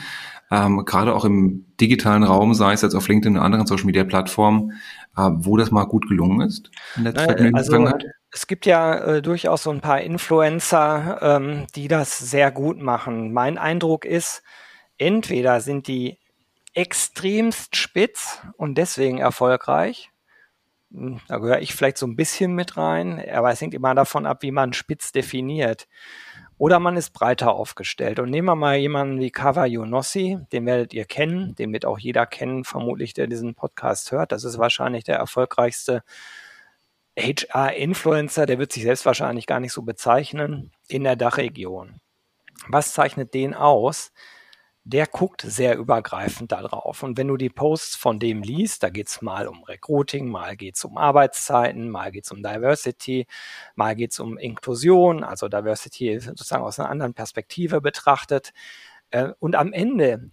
Ähm, 0.50 0.84
gerade 0.86 1.16
auch 1.16 1.24
im 1.24 1.66
digitalen 1.80 2.24
Raum, 2.24 2.54
sei 2.56 2.74
es 2.74 2.82
jetzt 2.82 2.96
auf 2.96 3.08
LinkedIn 3.08 3.38
oder 3.38 3.46
anderen 3.46 3.68
Social 3.68 3.86
Media 3.86 4.04
Plattformen, 4.04 4.74
äh, 5.16 5.30
wo 5.32 5.56
das 5.56 5.72
mal 5.72 5.86
gut 5.86 6.10
gelungen 6.10 6.42
ist 6.42 6.72
in 6.98 7.06
der 7.06 7.14
naja, 7.14 7.52
also, 7.54 7.90
Es 8.32 8.48
gibt 8.48 8.66
ja 8.66 8.96
äh, 8.96 9.22
durchaus 9.22 9.64
so 9.64 9.70
ein 9.70 9.82
paar 9.82 10.02
Influencer, 10.02 11.20
ähm, 11.22 11.68
die 11.76 11.88
das 11.88 12.20
sehr 12.20 12.52
gut 12.52 12.82
machen. 12.82 13.32
Mein 13.32 13.58
Eindruck 13.58 14.04
ist, 14.04 14.44
entweder 14.98 15.62
sind 15.62 15.88
die 15.88 16.18
extremst 16.74 17.76
spitz 17.76 18.42
und 18.58 18.78
deswegen 18.78 19.20
erfolgreich. 19.20 20.11
Hm, 20.94 21.20
da 21.28 21.38
gehöre 21.38 21.62
ich 21.62 21.74
vielleicht 21.74 21.98
so 21.98 22.06
ein 22.06 22.16
bisschen 22.16 22.54
mit 22.54 22.78
rein, 22.78 23.24
aber 23.30 23.52
es 23.52 23.62
hängt 23.62 23.74
immer 23.74 23.96
davon 23.96 24.26
ab, 24.26 24.42
wie 24.42 24.52
man 24.52 24.74
spitz 24.74 25.12
definiert. 25.12 25.88
Oder 26.58 26.80
man 26.80 26.96
ist 26.96 27.12
breiter 27.12 27.54
aufgestellt. 27.54 28.20
Und 28.20 28.30
nehmen 28.30 28.48
wir 28.48 28.56
mal 28.56 28.78
jemanden 28.78 29.20
wie 29.20 29.32
Kava 29.32 29.66
Yonossi, 29.66 30.38
den 30.52 30.66
werdet 30.68 30.94
ihr 30.94 31.06
kennen, 31.06 31.56
den 31.56 31.74
wird 31.74 31.86
auch 31.86 31.98
jeder 31.98 32.28
kennen, 32.28 32.66
vermutlich, 32.66 33.14
der 33.14 33.28
diesen 33.28 33.56
Podcast 33.56 34.12
hört. 34.12 34.32
Das 34.32 34.44
ist 34.44 34.60
wahrscheinlich 34.60 35.04
der 35.04 35.18
erfolgreichste 35.18 36.04
HR-Influencer, 37.18 38.46
der 38.46 38.60
wird 38.60 38.72
sich 38.72 38.84
selbst 38.84 39.06
wahrscheinlich 39.06 39.48
gar 39.48 39.60
nicht 39.60 39.74
so 39.74 39.82
bezeichnen, 39.82 40.72
in 40.88 41.04
der 41.04 41.16
Dachregion. 41.16 42.00
Was 42.68 42.94
zeichnet 42.94 43.34
den 43.34 43.54
aus? 43.54 44.12
Der 44.84 45.06
guckt 45.06 45.42
sehr 45.42 45.78
übergreifend 45.78 46.52
darauf. 46.52 47.04
Und 47.04 47.16
wenn 47.18 47.28
du 47.28 47.38
die 47.38 47.50
Posts 47.50 47.96
von 47.96 48.18
dem 48.18 48.42
liest, 48.42 48.82
da 48.82 48.90
geht's 48.90 49.22
mal 49.22 49.48
um 49.48 49.64
Recruiting, 49.64 50.28
mal 50.28 50.56
geht's 50.56 50.84
um 50.84 50.98
Arbeitszeiten, 50.98 51.90
mal 51.90 52.12
geht's 52.12 52.32
um 52.32 52.42
Diversity, 52.42 53.28
mal 53.76 53.96
geht's 53.96 54.20
um 54.20 54.40
Inklusion, 54.40 55.24
also 55.24 55.50
Diversity 55.50 56.20
sozusagen 56.20 56.64
aus 56.64 56.80
einer 56.80 56.90
anderen 56.90 57.14
Perspektive 57.14 57.80
betrachtet. 57.80 58.54
Äh, 59.12 59.34
und 59.40 59.56
am 59.56 59.72
Ende, 59.72 60.32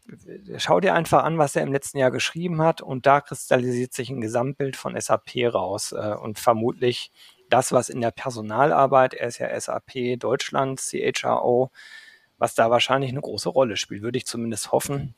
schau 0.57 0.81
dir 0.81 0.95
einfach 0.95 1.25
an, 1.25 1.37
was 1.37 1.55
er 1.55 1.62
im 1.62 1.73
letzten 1.73 1.99
Jahr 1.99 2.11
geschrieben 2.11 2.62
hat 2.62 2.81
und 2.81 3.07
da 3.07 3.21
kristallisiert 3.21 3.93
sich 3.93 4.09
ein 4.09 4.21
Gesamtbild 4.21 4.76
von 4.76 4.99
SAP 4.99 5.52
raus 5.52 5.93
äh, 5.93 6.14
und 6.14 6.38
vermutlich 6.38 7.11
das, 7.50 7.73
was 7.73 7.88
in 7.88 8.00
der 8.00 8.11
Personalarbeit, 8.12 9.14
er 9.14 9.28
ist 9.28 9.38
ja 9.38 9.61
SAP 9.61 10.19
Deutschland, 10.19 10.81
CHRO, 10.81 11.71
was 12.38 12.54
da 12.54 12.71
wahrscheinlich 12.71 13.11
eine 13.11 13.21
große 13.21 13.49
Rolle 13.49 13.76
spielt, 13.76 14.02
würde 14.02 14.18
ich 14.18 14.26
zumindest 14.26 14.73
hoffen. 14.73 15.14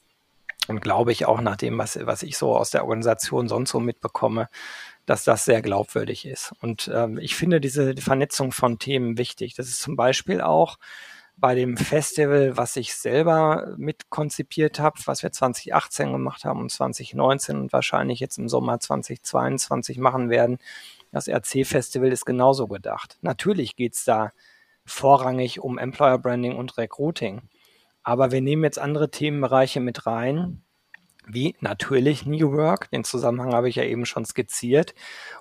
Und 0.68 0.80
glaube 0.80 1.10
ich 1.12 1.26
auch 1.26 1.40
nach 1.40 1.56
dem, 1.56 1.78
was, 1.78 1.98
was 2.02 2.22
ich 2.22 2.36
so 2.36 2.56
aus 2.56 2.70
der 2.70 2.84
Organisation 2.84 3.48
sonst 3.48 3.70
so 3.70 3.80
mitbekomme, 3.80 4.48
dass 5.06 5.24
das 5.24 5.44
sehr 5.44 5.62
glaubwürdig 5.62 6.26
ist. 6.26 6.52
Und 6.60 6.90
ähm, 6.94 7.18
ich 7.18 7.34
finde 7.34 7.60
diese 7.60 7.96
Vernetzung 7.96 8.52
von 8.52 8.78
Themen 8.78 9.18
wichtig. 9.18 9.54
Das 9.54 9.68
ist 9.68 9.80
zum 9.80 9.96
Beispiel 9.96 10.40
auch 10.40 10.78
bei 11.40 11.54
dem 11.54 11.76
Festival, 11.76 12.56
was 12.56 12.76
ich 12.76 12.94
selber 12.94 13.74
mitkonzipiert 13.78 14.78
habe, 14.78 15.00
was 15.06 15.22
wir 15.22 15.32
2018 15.32 16.12
gemacht 16.12 16.44
haben 16.44 16.60
und 16.60 16.70
2019 16.70 17.56
und 17.56 17.72
wahrscheinlich 17.72 18.20
jetzt 18.20 18.38
im 18.38 18.48
Sommer 18.48 18.78
2022 18.78 19.98
machen 19.98 20.28
werden. 20.28 20.58
Das 21.10 21.28
RC-Festival 21.28 22.12
ist 22.12 22.26
genauso 22.26 22.68
gedacht. 22.68 23.18
Natürlich 23.22 23.74
geht's 23.74 24.04
da 24.04 24.32
vorrangig 24.84 25.60
um 25.60 25.78
Employer 25.78 26.18
Branding 26.18 26.56
und 26.56 26.76
Recruiting. 26.76 27.42
Aber 28.02 28.32
wir 28.32 28.40
nehmen 28.40 28.64
jetzt 28.64 28.78
andere 28.78 29.10
Themenbereiche 29.10 29.80
mit 29.80 30.06
rein, 30.06 30.62
wie 31.26 31.54
natürlich 31.60 32.26
New 32.26 32.52
Work, 32.52 32.90
den 32.90 33.04
Zusammenhang 33.04 33.52
habe 33.52 33.68
ich 33.68 33.76
ja 33.76 33.84
eben 33.84 34.06
schon 34.06 34.24
skizziert, 34.24 34.94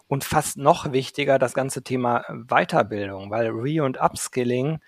und 0.08 0.24
fast 0.24 0.58
noch 0.58 0.92
wichtiger 0.92 1.40
das 1.40 1.54
ganze 1.54 1.84
Thema 1.84 2.26
Weiterbildung, 2.30 3.32
weil 3.32 3.48
Re- 3.50 3.84
und 3.84 4.00
Upskilling 4.00 4.80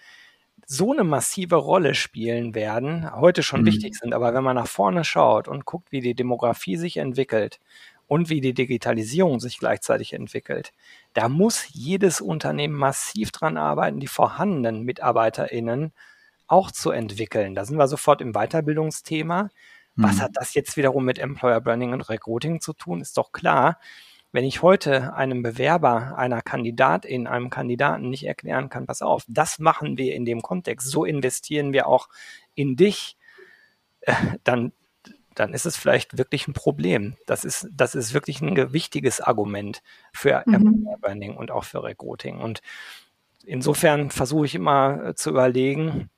so 0.65 0.91
eine 0.91 1.03
massive 1.03 1.55
Rolle 1.55 1.95
spielen 1.95 2.55
werden, 2.55 3.09
heute 3.13 3.43
schon 3.43 3.61
mhm. 3.61 3.65
wichtig 3.65 3.95
sind, 3.95 4.13
aber 4.13 4.33
wenn 4.33 4.43
man 4.43 4.55
nach 4.55 4.67
vorne 4.67 5.03
schaut 5.03 5.47
und 5.47 5.65
guckt, 5.65 5.91
wie 5.91 6.01
die 6.01 6.15
Demografie 6.15 6.77
sich 6.77 6.97
entwickelt 6.97 7.59
und 8.11 8.27
wie 8.27 8.41
die 8.41 8.53
Digitalisierung 8.53 9.39
sich 9.39 9.57
gleichzeitig 9.57 10.11
entwickelt, 10.11 10.73
da 11.13 11.29
muss 11.29 11.67
jedes 11.71 12.19
Unternehmen 12.19 12.73
massiv 12.73 13.31
dran 13.31 13.55
arbeiten, 13.55 14.01
die 14.01 14.07
vorhandenen 14.07 14.83
MitarbeiterInnen 14.83 15.93
auch 16.45 16.71
zu 16.71 16.91
entwickeln. 16.91 17.55
Da 17.55 17.63
sind 17.63 17.77
wir 17.77 17.87
sofort 17.87 18.19
im 18.19 18.33
Weiterbildungsthema. 18.33 19.49
Was 19.95 20.17
mhm. 20.17 20.21
hat 20.23 20.31
das 20.33 20.53
jetzt 20.55 20.75
wiederum 20.75 21.05
mit 21.05 21.19
Employer 21.19 21.61
Branding 21.61 21.93
und 21.93 22.09
Recruiting 22.09 22.59
zu 22.59 22.73
tun? 22.73 22.99
Ist 22.99 23.15
doch 23.17 23.31
klar. 23.31 23.79
Wenn 24.33 24.43
ich 24.43 24.61
heute 24.61 25.13
einem 25.13 25.41
Bewerber, 25.41 26.17
einer 26.17 26.41
Kandidatin, 26.41 27.27
einem 27.27 27.49
Kandidaten 27.49 28.09
nicht 28.09 28.25
erklären 28.25 28.67
kann, 28.67 28.87
pass 28.87 29.01
auf, 29.01 29.23
das 29.29 29.57
machen 29.57 29.97
wir 29.97 30.15
in 30.15 30.25
dem 30.25 30.41
Kontext, 30.41 30.89
so 30.89 31.05
investieren 31.05 31.71
wir 31.71 31.87
auch 31.87 32.09
in 32.55 32.75
dich, 32.75 33.15
äh, 34.01 34.13
dann, 34.43 34.73
dann 35.35 35.53
ist 35.53 35.65
es 35.65 35.77
vielleicht 35.77 36.17
wirklich 36.17 36.47
ein 36.47 36.53
Problem. 36.53 37.15
Das 37.25 37.43
ist, 37.43 37.67
das 37.71 37.95
ist 37.95 38.13
wirklich 38.13 38.41
ein 38.41 38.73
wichtiges 38.73 39.21
Argument 39.21 39.81
für 40.11 40.43
mhm. 40.45 40.87
Branding 40.99 41.37
und 41.37 41.51
auch 41.51 41.63
für 41.63 41.83
Recruiting. 41.83 42.39
Und 42.39 42.61
insofern 43.45 44.11
versuche 44.11 44.45
ich 44.45 44.55
immer 44.55 45.05
äh, 45.05 45.15
zu 45.15 45.29
überlegen, 45.29 46.09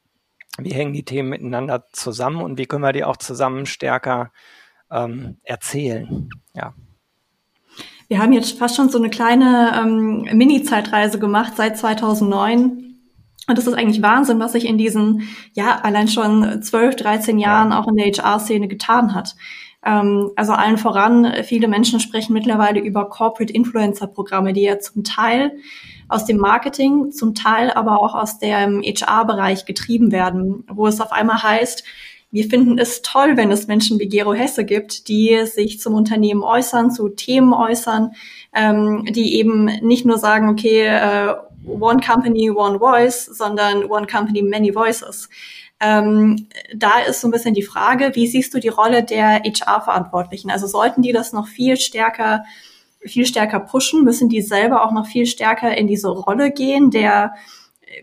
wie 0.57 0.73
hängen 0.73 0.93
die 0.93 1.05
Themen 1.05 1.29
miteinander 1.29 1.85
zusammen 1.91 2.41
und 2.41 2.57
wie 2.57 2.65
können 2.65 2.83
wir 2.83 2.93
die 2.93 3.03
auch 3.03 3.17
zusammen 3.17 3.65
stärker 3.65 4.31
ähm, 4.91 5.37
erzählen. 5.43 6.29
Ja. 6.53 6.73
Wir 8.07 8.19
haben 8.19 8.33
jetzt 8.33 8.59
fast 8.59 8.75
schon 8.75 8.89
so 8.89 8.99
eine 8.99 9.09
kleine 9.09 9.73
ähm, 9.75 10.37
Mini-Zeitreise 10.37 11.17
gemacht 11.17 11.53
seit 11.55 11.77
2009. 11.77 12.92
Und 13.47 13.57
das 13.57 13.67
ist 13.67 13.73
eigentlich 13.73 14.01
Wahnsinn, 14.01 14.39
was 14.39 14.53
sich 14.53 14.65
in 14.65 14.77
diesen, 14.77 15.27
ja, 15.53 15.79
allein 15.81 16.07
schon 16.07 16.61
12, 16.61 16.95
13 16.95 17.39
Jahren 17.39 17.73
auch 17.73 17.87
in 17.87 17.95
der 17.95 18.05
HR-Szene 18.05 18.67
getan 18.67 19.13
hat. 19.13 19.35
Ähm, 19.85 20.31
also 20.35 20.53
allen 20.53 20.77
voran, 20.77 21.31
viele 21.43 21.67
Menschen 21.67 21.99
sprechen 21.99 22.33
mittlerweile 22.33 22.79
über 22.79 23.09
Corporate 23.09 23.53
Influencer-Programme, 23.53 24.53
die 24.53 24.61
ja 24.61 24.79
zum 24.79 25.03
Teil 25.03 25.51
aus 26.07 26.25
dem 26.25 26.37
Marketing, 26.37 27.11
zum 27.11 27.35
Teil 27.35 27.71
aber 27.71 28.01
auch 28.01 28.15
aus 28.15 28.39
dem 28.39 28.81
HR-Bereich 28.81 29.65
getrieben 29.65 30.11
werden, 30.11 30.63
wo 30.69 30.87
es 30.87 31.01
auf 31.01 31.11
einmal 31.11 31.43
heißt, 31.43 31.83
wir 32.31 32.45
finden 32.45 32.79
es 32.79 33.03
toll, 33.03 33.37
wenn 33.37 33.51
es 33.51 33.67
Menschen 33.67 33.99
wie 33.99 34.07
Gero 34.07 34.33
Hesse 34.33 34.65
gibt, 34.65 35.07
die 35.07 35.45
sich 35.45 35.79
zum 35.79 35.93
Unternehmen 35.93 36.41
äußern, 36.41 36.89
zu 36.89 37.09
Themen 37.09 37.53
äußern, 37.53 38.13
ähm, 38.55 39.05
die 39.07 39.35
eben 39.35 39.65
nicht 39.65 40.03
nur 40.03 40.17
sagen, 40.17 40.49
okay, 40.49 40.87
äh, 40.87 41.35
One 41.65 41.99
Company, 41.99 42.51
One 42.51 42.79
Voice, 42.79 43.25
sondern 43.25 43.85
One 43.85 44.07
Company, 44.07 44.41
Many 44.41 44.73
Voices. 44.73 45.29
Ähm, 45.79 46.47
da 46.73 46.99
ist 46.99 47.21
so 47.21 47.27
ein 47.27 47.31
bisschen 47.31 47.53
die 47.53 47.63
Frage, 47.63 48.11
wie 48.13 48.27
siehst 48.27 48.53
du 48.53 48.59
die 48.59 48.69
Rolle 48.69 49.03
der 49.03 49.41
HR-Verantwortlichen? 49.43 50.49
Also 50.49 50.67
sollten 50.67 51.01
die 51.01 51.11
das 51.11 51.33
noch 51.33 51.47
viel 51.47 51.77
stärker, 51.77 52.43
viel 53.01 53.25
stärker 53.25 53.59
pushen? 53.59 54.03
Müssen 54.03 54.29
die 54.29 54.41
selber 54.41 54.85
auch 54.85 54.91
noch 54.91 55.07
viel 55.07 55.25
stärker 55.25 55.75
in 55.75 55.87
diese 55.87 56.09
Rolle 56.09 56.51
gehen, 56.51 56.89
der 56.91 57.33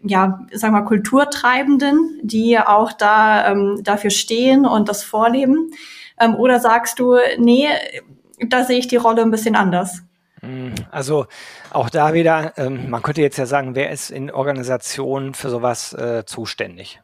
ja, 0.03 0.41
sag 0.53 0.73
mal, 0.73 0.83
Kulturtreibenden, 0.83 2.21
die 2.23 2.59
auch 2.59 2.93
da 2.93 3.51
ähm, 3.51 3.81
dafür 3.83 4.11
stehen 4.11 4.67
und 4.67 4.89
das 4.89 5.03
vorleben? 5.03 5.73
Ähm, 6.19 6.35
oder 6.37 6.61
sagst 6.61 6.99
du, 6.99 7.17
nee, 7.39 7.67
da 8.47 8.65
sehe 8.65 8.79
ich 8.79 8.89
die 8.89 8.97
Rolle 8.97 9.23
ein 9.23 9.31
bisschen 9.31 9.57
anders? 9.57 10.03
Also 10.91 11.27
auch 11.71 11.91
da 11.91 12.15
wieder, 12.15 12.57
ähm, 12.57 12.89
man 12.89 13.03
könnte 13.03 13.21
jetzt 13.21 13.37
ja 13.37 13.47
sagen, 13.47 13.75
wer 13.75 13.91
ist 13.91 14.11
in 14.11 14.31
Organisationen 14.31 15.35
für 15.35 15.51
sowas 15.51 15.93
äh, 15.93 16.25
zuständig? 16.25 17.01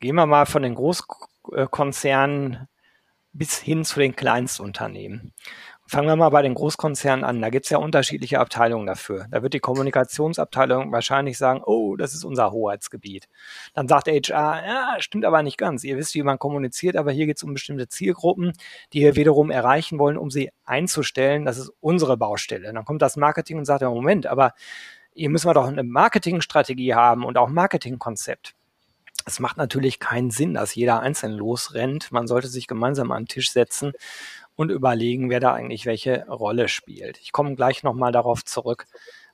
Gehen 0.00 0.14
wir 0.14 0.26
mal 0.26 0.46
von 0.46 0.62
den 0.62 0.74
Großkonzernen 0.74 2.68
bis 3.32 3.58
hin 3.58 3.84
zu 3.84 4.00
den 4.00 4.16
Kleinstunternehmen. 4.16 5.32
Fangen 5.90 6.06
wir 6.06 6.14
mal 6.14 6.28
bei 6.28 6.42
den 6.42 6.54
Großkonzernen 6.54 7.24
an. 7.24 7.42
Da 7.42 7.50
gibt 7.50 7.66
es 7.66 7.70
ja 7.70 7.78
unterschiedliche 7.78 8.38
Abteilungen 8.38 8.86
dafür. 8.86 9.26
Da 9.32 9.42
wird 9.42 9.54
die 9.54 9.58
Kommunikationsabteilung 9.58 10.92
wahrscheinlich 10.92 11.36
sagen, 11.36 11.62
oh, 11.66 11.96
das 11.96 12.14
ist 12.14 12.22
unser 12.22 12.52
Hoheitsgebiet. 12.52 13.28
Dann 13.74 13.88
sagt 13.88 14.06
HR, 14.06 14.64
ja, 14.64 14.96
stimmt 15.00 15.24
aber 15.24 15.42
nicht 15.42 15.58
ganz. 15.58 15.82
Ihr 15.82 15.96
wisst, 15.96 16.14
wie 16.14 16.22
man 16.22 16.38
kommuniziert, 16.38 16.94
aber 16.94 17.10
hier 17.10 17.26
geht 17.26 17.38
es 17.38 17.42
um 17.42 17.54
bestimmte 17.54 17.88
Zielgruppen, 17.88 18.52
die 18.92 19.00
wir 19.00 19.16
wiederum 19.16 19.50
erreichen 19.50 19.98
wollen, 19.98 20.16
um 20.16 20.30
sie 20.30 20.52
einzustellen. 20.64 21.44
Das 21.44 21.58
ist 21.58 21.72
unsere 21.80 22.16
Baustelle. 22.16 22.72
Dann 22.72 22.84
kommt 22.84 23.02
das 23.02 23.16
Marketing 23.16 23.58
und 23.58 23.64
sagt, 23.64 23.82
ja, 23.82 23.90
Moment, 23.90 24.28
aber 24.28 24.54
hier 25.12 25.28
müssen 25.28 25.48
wir 25.48 25.54
doch 25.54 25.66
eine 25.66 25.82
Marketingstrategie 25.82 26.94
haben 26.94 27.24
und 27.24 27.36
auch 27.36 27.48
Marketingkonzept. 27.48 28.54
Es 29.26 29.38
macht 29.40 29.56
natürlich 29.56 29.98
keinen 29.98 30.30
Sinn, 30.30 30.54
dass 30.54 30.74
jeder 30.74 31.00
einzeln 31.00 31.32
losrennt. 31.32 32.10
Man 32.10 32.26
sollte 32.26 32.48
sich 32.48 32.66
gemeinsam 32.66 33.12
an 33.12 33.24
den 33.24 33.28
Tisch 33.28 33.50
setzen 33.50 33.92
und 34.60 34.70
überlegen, 34.70 35.30
wer 35.30 35.40
da 35.40 35.54
eigentlich 35.54 35.86
welche 35.86 36.26
Rolle 36.28 36.68
spielt. 36.68 37.18
Ich 37.22 37.32
komme 37.32 37.54
gleich 37.54 37.82
nochmal 37.82 38.12
darauf 38.12 38.44
zurück, 38.44 38.84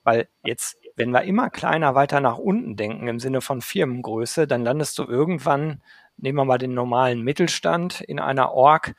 weil 0.05 0.29
jetzt, 0.45 0.77
wenn 0.95 1.11
wir 1.11 1.23
immer 1.23 1.49
kleiner 1.49 1.95
weiter 1.95 2.21
nach 2.21 2.37
unten 2.37 2.77
denken 2.77 3.09
im 3.09 3.19
Sinne 3.19 3.41
von 3.41 3.59
Firmengröße, 3.59 4.47
dann 4.47 4.63
landest 4.63 4.97
du 4.97 5.03
irgendwann, 5.03 5.81
nehmen 6.15 6.37
wir 6.37 6.45
mal 6.45 6.57
den 6.57 6.73
normalen 6.73 7.23
Mittelstand 7.23 7.99
in 7.99 8.21
einer 8.21 8.53
Org, 8.53 8.95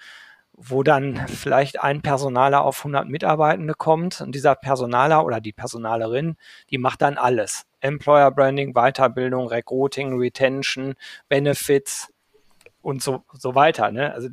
wo 0.52 0.82
dann 0.82 1.26
vielleicht 1.28 1.80
ein 1.82 2.02
Personaler 2.02 2.62
auf 2.62 2.80
100 2.80 3.08
Mitarbeitende 3.08 3.72
kommt 3.72 4.20
und 4.20 4.34
dieser 4.34 4.54
Personaler 4.54 5.24
oder 5.24 5.40
die 5.40 5.54
Personalerin, 5.54 6.36
die 6.68 6.76
macht 6.76 7.00
dann 7.00 7.16
alles. 7.16 7.64
Employer 7.80 8.30
Branding, 8.32 8.74
Weiterbildung, 8.74 9.48
Recruiting, 9.48 10.18
Retention, 10.18 10.94
Benefits 11.30 12.12
und 12.82 13.02
so, 13.02 13.24
so 13.32 13.54
weiter. 13.54 13.90
Ne? 13.92 14.12
Also 14.12 14.28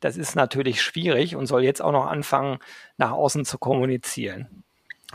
das 0.00 0.16
ist 0.16 0.36
natürlich 0.36 0.82
schwierig 0.82 1.36
und 1.36 1.46
soll 1.46 1.64
jetzt 1.64 1.82
auch 1.82 1.92
noch 1.92 2.06
anfangen, 2.06 2.58
nach 2.96 3.12
außen 3.12 3.44
zu 3.44 3.58
kommunizieren. 3.58 4.64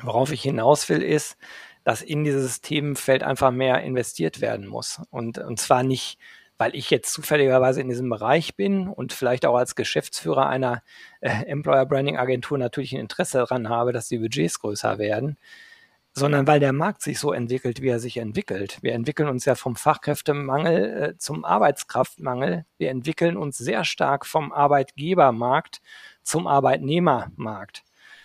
Worauf 0.02 0.32
ich 0.32 0.42
hinaus 0.42 0.90
will, 0.90 1.02
ist, 1.02 1.38
dass 1.84 2.02
in 2.02 2.24
dieses 2.24 2.62
Themenfeld 2.62 3.24
einfach 3.24 3.52
mehr 3.52 3.82
investiert 3.82 4.42
werden 4.42 4.68
muss. 4.68 5.02
Und, 5.12 5.38
und 5.38 5.60
zwar 5.60 5.84
nicht, 5.84 6.18
weil 6.58 6.76
ich 6.76 6.90
jetzt 6.90 7.14
zufälligerweise 7.14 7.82
in 7.82 7.90
diesem 7.90 8.10
Bereich 8.10 8.56
bin 8.56 8.88
und 8.88 9.14
vielleicht 9.14 9.46
auch 9.46 9.56
als 9.56 9.76
Geschäftsführer 9.76 10.48
einer 10.48 10.82
äh, 11.22 11.46
Employer 11.46 11.86
Branding 11.86 12.18
Agentur 12.18 12.58
natürlich 12.58 12.94
ein 12.94 13.02
Interesse 13.02 13.40
daran 13.40 13.70
habe, 13.70 13.92
dass 13.92 14.08
die 14.08 14.20
Budgets 14.20 14.60
größer 14.60 14.98
werden, 14.98 15.38
sondern 16.14 16.46
weil 16.46 16.60
der 16.60 16.74
Markt 16.74 17.02
sich 17.02 17.20
so 17.20 17.34
entwickelt, 17.34 17.82
wie 17.82 17.90
er 17.90 18.00
sich 18.00 18.18
entwickelt. 18.18 18.78
Wir 18.82 18.94
entwickeln 18.94 19.28
uns 19.28 19.46
ja 19.46 19.56
vom 19.56 19.76
Fachkräftemangel 19.76 21.04
äh, 21.04 21.18
zum 21.18 21.44
Arbeitskraftmangel. 21.44 22.66
Wir 22.78 22.92
entwickeln 22.92 23.36
uns 23.36 23.58
sehr 23.58 23.84
stark 23.84 24.26
vom 24.26 24.52
Arbeitgebermarkt 24.52 25.82
zum 26.22 26.46
Arbeitnehmermarkt. 26.46 27.84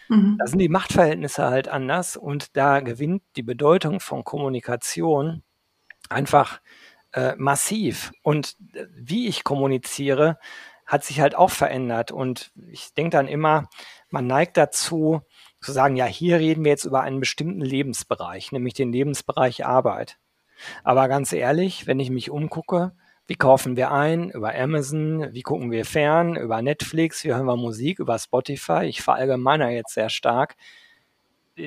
Mhm. 0.09 0.37
Da 0.39 0.47
sind 0.47 0.59
die 0.59 0.69
Machtverhältnisse 0.69 1.45
halt 1.45 1.69
anders 1.69 2.17
und 2.17 2.57
da 2.57 2.81
gewinnt 2.81 3.23
die 3.37 3.43
Bedeutung 3.43 4.01
von 4.01 4.23
Kommunikation 4.23 5.43
einfach 6.11 6.61
äh, 7.13 7.35
massiv. 7.37 8.13
Und 8.23 8.57
äh, 8.75 8.87
wie 8.95 9.29
ich 9.29 9.45
kommuniziere, 9.45 10.39
hat 10.85 11.05
sich 11.05 11.21
halt 11.21 11.35
auch 11.35 11.51
verändert. 11.51 12.11
Und 12.11 12.51
ich 12.71 12.95
denke 12.95 13.11
dann 13.11 13.29
immer, 13.29 13.69
man 14.11 14.27
neigt 14.27 14.57
dazu, 14.57 15.21
zu 15.61 15.73
sagen, 15.73 15.97
ja, 15.97 16.07
hier 16.07 16.39
reden 16.39 16.65
wir 16.65 16.71
jetzt 16.71 16.85
über 16.85 17.03
einen 17.03 17.21
bestimmten 17.21 17.61
Lebensbereich, 17.61 18.53
nämlich 18.53 18.75
den 18.75 18.93
Lebensbereich 18.93 19.67
Arbeit. 19.67 20.19
Aber 20.85 21.09
ganz 21.09 21.33
ehrlich, 21.33 21.87
wenn 21.87 22.01
ich 22.01 22.11
mich 22.11 22.31
umgucke, 22.31 22.93
wie 23.27 23.37
kaufen 23.37 23.77
wir 23.77 23.91
ein? 23.91 24.31
Über 24.31 24.55
Amazon, 24.55 25.33
wie 25.35 25.43
gucken 25.43 25.71
wir 25.71 25.85
fern? 25.85 26.37
Über 26.37 26.63
Netflix, 26.63 27.25
wie 27.25 27.35
hören 27.35 27.45
wir 27.47 27.57
Musik? 27.57 27.99
Über 27.99 28.19
Spotify? 28.19 28.85
Ich 28.85 29.03
verallgemeiner 29.03 29.69
jetzt 29.69 29.93
sehr 29.95 30.09
stark. 30.09 30.57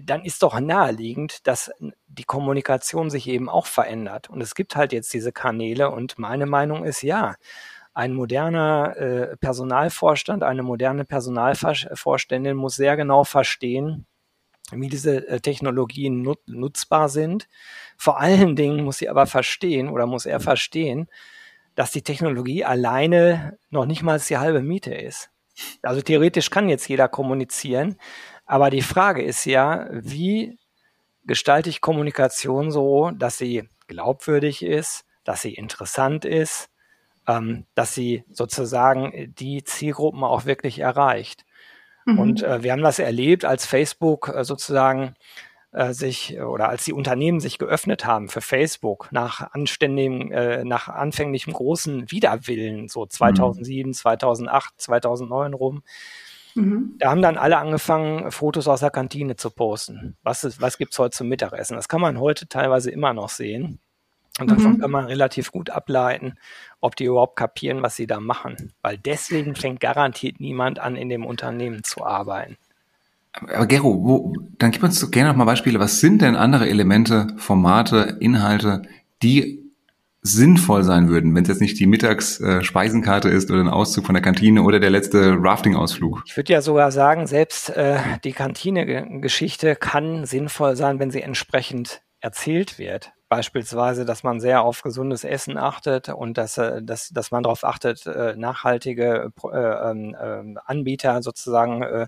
Dann 0.03 0.25
ist 0.25 0.41
doch 0.41 0.59
naheliegend, 0.59 1.45
dass 1.45 1.71
die 2.07 2.23
Kommunikation 2.23 3.09
sich 3.09 3.27
eben 3.27 3.47
auch 3.47 3.67
verändert. 3.67 4.29
Und 4.29 4.41
es 4.41 4.55
gibt 4.55 4.75
halt 4.75 4.91
jetzt 4.91 5.13
diese 5.13 5.31
Kanäle 5.31 5.91
und 5.91 6.17
meine 6.17 6.47
Meinung 6.47 6.83
ist 6.83 7.03
ja, 7.03 7.35
ein 7.93 8.13
moderner 8.13 8.95
äh, 8.97 9.37
Personalvorstand, 9.37 10.43
eine 10.43 10.63
moderne 10.63 11.05
Personalvorständin 11.05 12.55
muss 12.55 12.75
sehr 12.75 12.95
genau 12.95 13.23
verstehen, 13.23 14.05
wie 14.71 14.87
diese 14.87 15.27
äh, 15.27 15.39
Technologien 15.39 16.21
nut 16.21 16.39
nutzbar 16.47 17.09
sind. 17.09 17.47
Vor 17.97 18.19
allen 18.19 18.55
Dingen 18.55 18.83
muss 18.83 18.99
sie 18.99 19.09
aber 19.09 19.27
verstehen 19.27 19.89
oder 19.89 20.05
muss 20.05 20.25
er 20.25 20.39
verstehen, 20.39 21.07
dass 21.75 21.91
die 21.91 22.01
Technologie 22.01 22.63
alleine 22.63 23.57
noch 23.69 23.85
nicht 23.85 24.03
mal 24.03 24.19
die 24.19 24.37
halbe 24.37 24.61
Miete 24.61 24.93
ist. 24.93 25.29
Also 25.81 26.01
theoretisch 26.01 26.49
kann 26.49 26.69
jetzt 26.69 26.87
jeder 26.87 27.07
kommunizieren, 27.09 27.97
aber 28.45 28.69
die 28.69 28.81
Frage 28.81 29.21
ist 29.21 29.45
ja, 29.45 29.87
wie 29.91 30.57
gestalte 31.25 31.69
ich 31.69 31.81
Kommunikation 31.81 32.71
so, 32.71 33.11
dass 33.11 33.37
sie 33.37 33.69
glaubwürdig 33.87 34.63
ist, 34.63 35.05
dass 35.23 35.41
sie 35.41 35.53
interessant 35.53 36.25
ist, 36.25 36.70
ähm, 37.27 37.65
dass 37.75 37.93
sie 37.93 38.23
sozusagen 38.29 39.33
die 39.37 39.63
Zielgruppen 39.63 40.23
auch 40.23 40.45
wirklich 40.45 40.79
erreicht. 40.79 41.45
Mhm. 42.05 42.19
Und 42.19 42.43
äh, 42.43 42.63
wir 42.63 42.71
haben 42.71 42.81
das 42.81 42.99
erlebt, 42.99 43.45
als 43.45 43.65
Facebook 43.65 44.31
äh, 44.33 44.43
sozusagen 44.43 45.15
äh, 45.71 45.93
sich 45.93 46.39
oder 46.41 46.69
als 46.69 46.85
die 46.85 46.93
Unternehmen 46.93 47.39
sich 47.39 47.57
geöffnet 47.57 48.05
haben 48.05 48.27
für 48.27 48.41
Facebook 48.41 49.09
nach 49.11 49.53
anständigem, 49.53 50.31
äh, 50.31 50.63
nach 50.63 50.89
anfänglichem 50.89 51.53
großen 51.53 52.11
Widerwillen, 52.11 52.89
so 52.89 53.05
2007, 53.05 53.89
mhm. 53.89 53.93
2008, 53.93 54.73
2009 54.77 55.53
rum. 55.53 55.83
Mhm. 56.55 56.95
Da 56.99 57.11
haben 57.11 57.21
dann 57.21 57.37
alle 57.37 57.57
angefangen, 57.57 58.31
Fotos 58.31 58.67
aus 58.67 58.81
der 58.81 58.89
Kantine 58.89 59.35
zu 59.35 59.49
posten. 59.49 60.17
Was, 60.23 60.43
ist, 60.43 60.59
was 60.59 60.77
gibt's 60.77 60.99
heute 60.99 61.15
zum 61.15 61.29
Mittagessen? 61.29 61.75
Das 61.75 61.87
kann 61.87 62.01
man 62.01 62.19
heute 62.19 62.47
teilweise 62.47 62.91
immer 62.91 63.13
noch 63.13 63.29
sehen. 63.29 63.79
Und 64.41 64.51
davon 64.51 64.73
mhm. 64.73 64.79
kann 64.79 64.91
man 64.91 65.05
relativ 65.05 65.51
gut 65.51 65.69
ableiten, 65.69 66.33
ob 66.79 66.95
die 66.95 67.05
überhaupt 67.05 67.35
kapieren, 67.35 67.83
was 67.83 67.95
sie 67.95 68.07
da 68.07 68.19
machen. 68.19 68.73
Weil 68.81 68.97
deswegen 68.97 69.55
fängt 69.55 69.79
garantiert 69.79 70.39
niemand 70.39 70.79
an, 70.79 70.95
in 70.95 71.09
dem 71.09 71.25
Unternehmen 71.25 71.83
zu 71.83 72.05
arbeiten. 72.05 72.57
Aber 73.33 73.65
Gero, 73.65 74.03
wo, 74.03 74.33
dann 74.57 74.71
gib 74.71 74.83
uns 74.83 75.09
gerne 75.11 75.29
noch 75.29 75.37
mal 75.37 75.45
Beispiele. 75.45 75.79
Was 75.79 75.99
sind 75.99 76.21
denn 76.21 76.35
andere 76.35 76.67
Elemente, 76.67 77.27
Formate, 77.37 78.17
Inhalte, 78.19 78.81
die 79.23 79.61
sinnvoll 80.23 80.83
sein 80.83 81.07
würden, 81.07 81.33
wenn 81.33 81.43
es 81.43 81.49
jetzt 81.49 81.61
nicht 81.61 81.79
die 81.79 81.87
Mittagsspeisenkarte 81.87 83.29
äh, 83.29 83.35
ist 83.35 83.49
oder 83.49 83.61
ein 83.61 83.69
Auszug 83.69 84.05
von 84.05 84.13
der 84.13 84.21
Kantine 84.21 84.61
oder 84.63 84.79
der 84.79 84.89
letzte 84.89 85.35
Rafting-Ausflug? 85.39 86.23
Ich 86.25 86.37
würde 86.37 86.53
ja 86.53 86.61
sogar 86.61 86.91
sagen, 86.91 87.25
selbst 87.25 87.69
äh, 87.69 87.99
die 88.23 88.33
Kantine-Geschichte 88.33 89.75
kann 89.75 90.25
sinnvoll 90.25 90.75
sein, 90.75 90.99
wenn 90.99 91.09
sie 91.09 91.21
entsprechend 91.21 92.01
erzählt 92.19 92.77
wird. 92.77 93.13
Beispielsweise, 93.31 94.03
dass 94.03 94.23
man 94.23 94.41
sehr 94.41 94.61
auf 94.61 94.81
gesundes 94.81 95.23
Essen 95.23 95.57
achtet 95.57 96.09
und 96.09 96.37
dass, 96.37 96.57
äh, 96.57 96.83
dass, 96.83 97.11
dass 97.11 97.31
man 97.31 97.43
darauf 97.43 97.63
achtet, 97.63 98.05
äh, 98.05 98.35
nachhaltige 98.35 99.31
äh, 99.45 99.57
ähm, 99.57 100.13
äh, 100.19 100.59
Anbieter 100.65 101.23
sozusagen 101.23 101.81
äh, 101.81 102.07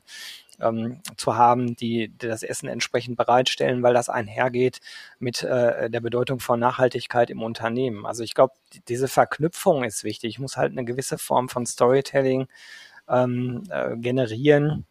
ähm, 0.59 0.99
zu 1.15 1.37
haben, 1.37 1.77
die, 1.77 2.09
die 2.09 2.27
das 2.27 2.43
Essen 2.43 2.67
entsprechend 2.67 3.15
bereitstellen, 3.15 3.83
weil 3.83 3.93
das 3.93 4.09
einhergeht 4.09 4.81
mit 5.17 5.43
äh, 5.43 5.89
der 5.89 6.01
Bedeutung 6.01 6.41
von 6.41 6.59
Nachhaltigkeit 6.59 7.29
im 7.29 7.41
Unternehmen. 7.41 8.05
Also 8.05 8.21
ich 8.23 8.33
glaube, 8.33 8.55
diese 8.89 9.07
Verknüpfung 9.07 9.85
ist 9.85 10.03
wichtig. 10.03 10.31
Ich 10.31 10.39
muss 10.39 10.57
halt 10.57 10.73
eine 10.73 10.83
gewisse 10.83 11.17
Form 11.17 11.47
von 11.47 11.65
Storytelling 11.65 12.47
ähm, 13.07 13.63
äh, 13.69 13.95
generieren 13.95 14.85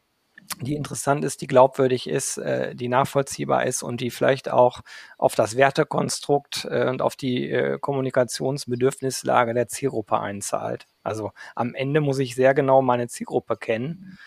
die 0.61 0.74
interessant 0.74 1.24
ist, 1.24 1.40
die 1.40 1.46
glaubwürdig 1.46 2.09
ist, 2.09 2.38
äh, 2.38 2.74
die 2.74 2.88
nachvollziehbar 2.88 3.66
ist 3.66 3.83
und 3.83 4.00
die 4.00 4.11
vielleicht 4.11 4.50
auch 4.50 4.81
auf 5.18 5.35
das 5.35 5.57
Wertekonstrukt 5.57 6.66
äh, 6.70 6.88
und 6.88 7.02
auf 7.02 7.16
die 7.16 7.50
äh, 7.50 7.78
Kommunikationsbedürfnislage 7.78 9.55
der 9.55 9.68
Zielgruppe 9.68 10.20
einzahlt. 10.20 10.87
Also 11.02 11.33
am 11.55 11.74
Ende 11.74 12.00
muss 12.00 12.18
ich 12.18 12.35
sehr 12.35 12.55
genau 12.55 12.83
meine 12.83 13.09
Zielgruppe 13.09 13.57
kennen 13.57 14.18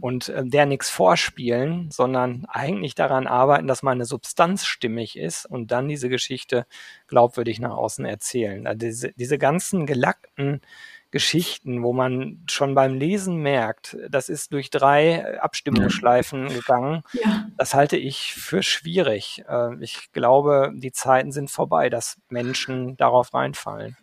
und 0.00 0.28
äh, 0.28 0.44
der 0.44 0.66
nichts 0.66 0.90
vorspielen, 0.90 1.90
sondern 1.90 2.44
eigentlich 2.48 2.94
daran 2.94 3.26
arbeiten, 3.26 3.66
dass 3.66 3.82
meine 3.82 4.04
Substanz 4.04 4.64
stimmig 4.64 5.16
ist 5.18 5.46
und 5.46 5.70
dann 5.70 5.88
diese 5.88 6.08
Geschichte 6.08 6.66
glaubwürdig 7.06 7.60
nach 7.60 7.76
außen 7.76 8.04
erzählen. 8.04 8.66
Also 8.66 8.78
diese, 8.78 9.12
diese 9.12 9.38
ganzen 9.38 9.86
gelackten 9.86 10.60
Geschichten, 11.10 11.82
wo 11.82 11.92
man 11.92 12.42
schon 12.50 12.74
beim 12.74 12.94
Lesen 12.94 13.36
merkt, 13.36 13.96
das 14.10 14.28
ist 14.28 14.52
durch 14.52 14.70
drei 14.70 15.40
Abstimmungsschleifen 15.40 16.48
gegangen. 16.48 17.02
Ja. 17.12 17.46
Das 17.56 17.74
halte 17.74 17.96
ich 17.96 18.34
für 18.34 18.62
schwierig. 18.62 19.42
Äh, 19.48 19.82
ich 19.82 20.12
glaube, 20.12 20.70
die 20.74 20.92
Zeiten 20.92 21.32
sind 21.32 21.50
vorbei, 21.50 21.88
dass 21.88 22.18
Menschen 22.28 22.96
darauf 22.96 23.32
reinfallen. 23.32 23.96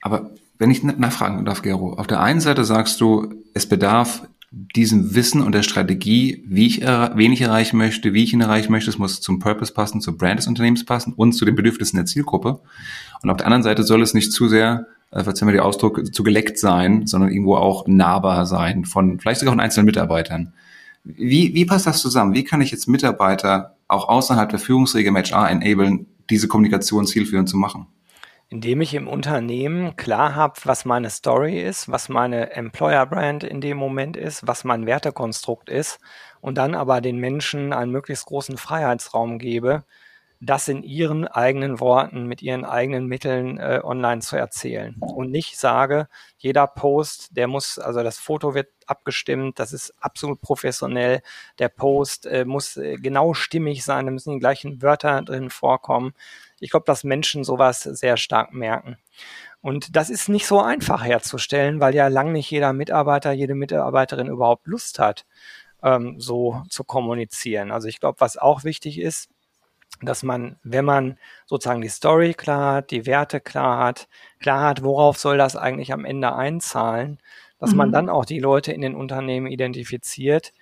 Aber 0.00 0.30
wenn 0.58 0.70
ich 0.70 0.82
nachfragen 0.82 1.44
darf, 1.44 1.62
Gero, 1.62 1.94
auf 1.94 2.06
der 2.06 2.20
einen 2.20 2.40
Seite 2.40 2.64
sagst 2.64 3.00
du, 3.00 3.34
es 3.54 3.68
bedarf 3.68 4.28
diesem 4.54 5.14
Wissen 5.14 5.42
und 5.42 5.52
der 5.52 5.62
Strategie, 5.62 6.44
wie 6.46 6.66
ich, 6.66 6.80
wen 6.82 7.32
ich 7.32 7.40
erreichen 7.40 7.76
möchte, 7.76 8.12
wie 8.14 8.22
ich 8.22 8.32
ihn 8.32 8.40
erreichen 8.40 8.70
möchte. 8.70 8.90
Es 8.90 8.98
muss 8.98 9.20
zum 9.20 9.40
Purpose 9.40 9.72
passen, 9.72 10.00
zum 10.00 10.16
Brand 10.16 10.38
des 10.38 10.46
Unternehmens 10.46 10.84
passen 10.84 11.12
und 11.12 11.32
zu 11.32 11.44
den 11.44 11.56
Bedürfnissen 11.56 11.96
der 11.96 12.06
Zielgruppe. 12.06 12.60
Und 13.22 13.30
auf 13.30 13.36
der 13.36 13.46
anderen 13.46 13.64
Seite 13.64 13.82
soll 13.82 14.02
es 14.02 14.14
nicht 14.14 14.32
zu 14.32 14.48
sehr, 14.48 14.86
äh, 15.14 15.24
verzeih 15.24 15.52
die 15.52 15.60
Ausdruck, 15.60 16.14
zu 16.14 16.22
geleckt 16.22 16.58
sein, 16.58 17.06
sondern 17.06 17.30
irgendwo 17.30 17.56
auch 17.56 17.86
nahbar 17.86 18.46
sein 18.46 18.84
von 18.84 19.18
vielleicht 19.20 19.40
sogar 19.40 19.52
von 19.52 19.60
einzelnen 19.60 19.86
Mitarbeitern. 19.86 20.52
Wie, 21.04 21.54
wie 21.54 21.66
passt 21.66 21.86
das 21.86 22.00
zusammen? 22.00 22.34
Wie 22.34 22.44
kann 22.44 22.60
ich 22.60 22.70
jetzt 22.70 22.88
Mitarbeiter 22.88 23.76
auch 23.88 24.08
außerhalb 24.08 24.48
der 24.48 24.58
Führungsregel 24.58 25.14
HR 25.14 25.50
enablen, 25.50 26.06
diese 26.30 26.48
Kommunikation 26.48 27.06
zielführend 27.06 27.48
zu 27.48 27.56
machen? 27.56 27.86
indem 28.50 28.82
ich 28.82 28.94
im 28.94 29.08
Unternehmen 29.08 29.96
klar 29.96 30.36
habe, 30.36 30.54
was 30.62 30.84
meine 30.84 31.10
Story 31.10 31.60
ist, 31.60 31.90
was 31.90 32.08
meine 32.08 32.52
Employer 32.52 33.04
Brand 33.04 33.42
in 33.42 33.60
dem 33.60 33.76
Moment 33.76 34.16
ist, 34.16 34.46
was 34.46 34.62
mein 34.62 34.86
Wertekonstrukt 34.86 35.68
ist 35.68 35.98
und 36.40 36.56
dann 36.56 36.76
aber 36.76 37.00
den 37.00 37.16
Menschen 37.16 37.72
einen 37.72 37.90
möglichst 37.90 38.26
großen 38.26 38.56
Freiheitsraum 38.56 39.38
gebe, 39.38 39.82
das 40.46 40.68
in 40.68 40.82
ihren 40.82 41.26
eigenen 41.26 41.80
Worten, 41.80 42.26
mit 42.26 42.42
ihren 42.42 42.64
eigenen 42.64 43.06
Mitteln 43.06 43.58
äh, 43.58 43.80
online 43.82 44.20
zu 44.20 44.36
erzählen. 44.36 44.96
Und 45.00 45.30
nicht 45.30 45.58
sage, 45.58 46.08
jeder 46.38 46.66
Post, 46.66 47.36
der 47.36 47.46
muss, 47.46 47.78
also 47.78 48.02
das 48.02 48.18
Foto 48.18 48.54
wird 48.54 48.68
abgestimmt, 48.86 49.58
das 49.58 49.72
ist 49.72 49.92
absolut 50.00 50.40
professionell, 50.40 51.22
der 51.58 51.68
Post 51.68 52.26
äh, 52.26 52.44
muss 52.44 52.76
äh, 52.76 52.96
genau 52.96 53.34
stimmig 53.34 53.84
sein, 53.84 54.06
da 54.06 54.12
müssen 54.12 54.32
die 54.32 54.38
gleichen 54.38 54.82
Wörter 54.82 55.22
drin 55.22 55.50
vorkommen. 55.50 56.14
Ich 56.60 56.70
glaube, 56.70 56.86
dass 56.86 57.04
Menschen 57.04 57.44
sowas 57.44 57.82
sehr 57.82 58.16
stark 58.16 58.52
merken. 58.52 58.96
Und 59.60 59.96
das 59.96 60.10
ist 60.10 60.28
nicht 60.28 60.46
so 60.46 60.60
einfach 60.60 61.04
herzustellen, 61.04 61.80
weil 61.80 61.94
ja 61.94 62.08
lang 62.08 62.32
nicht 62.32 62.50
jeder 62.50 62.72
Mitarbeiter, 62.72 63.32
jede 63.32 63.54
Mitarbeiterin 63.54 64.26
überhaupt 64.26 64.66
Lust 64.66 64.98
hat, 64.98 65.24
ähm, 65.82 66.20
so 66.20 66.62
zu 66.68 66.84
kommunizieren. 66.84 67.70
Also 67.70 67.88
ich 67.88 68.00
glaube, 68.00 68.20
was 68.20 68.36
auch 68.36 68.64
wichtig 68.64 68.98
ist, 68.98 69.30
dass 70.02 70.22
man, 70.22 70.56
wenn 70.62 70.84
man 70.84 71.18
sozusagen 71.46 71.80
die 71.80 71.88
Story 71.88 72.34
klar 72.34 72.74
hat, 72.74 72.90
die 72.90 73.06
Werte 73.06 73.40
klar 73.40 73.78
hat, 73.78 74.08
klar 74.40 74.62
hat, 74.68 74.82
worauf 74.82 75.18
soll 75.18 75.38
das 75.38 75.56
eigentlich 75.56 75.92
am 75.92 76.04
Ende 76.04 76.34
einzahlen, 76.34 77.18
dass 77.58 77.72
mhm. 77.72 77.78
man 77.78 77.92
dann 77.92 78.08
auch 78.08 78.24
die 78.24 78.40
Leute 78.40 78.72
in 78.72 78.80
den 78.80 78.94
Unternehmen 78.94 79.46
identifiziert, 79.46 80.52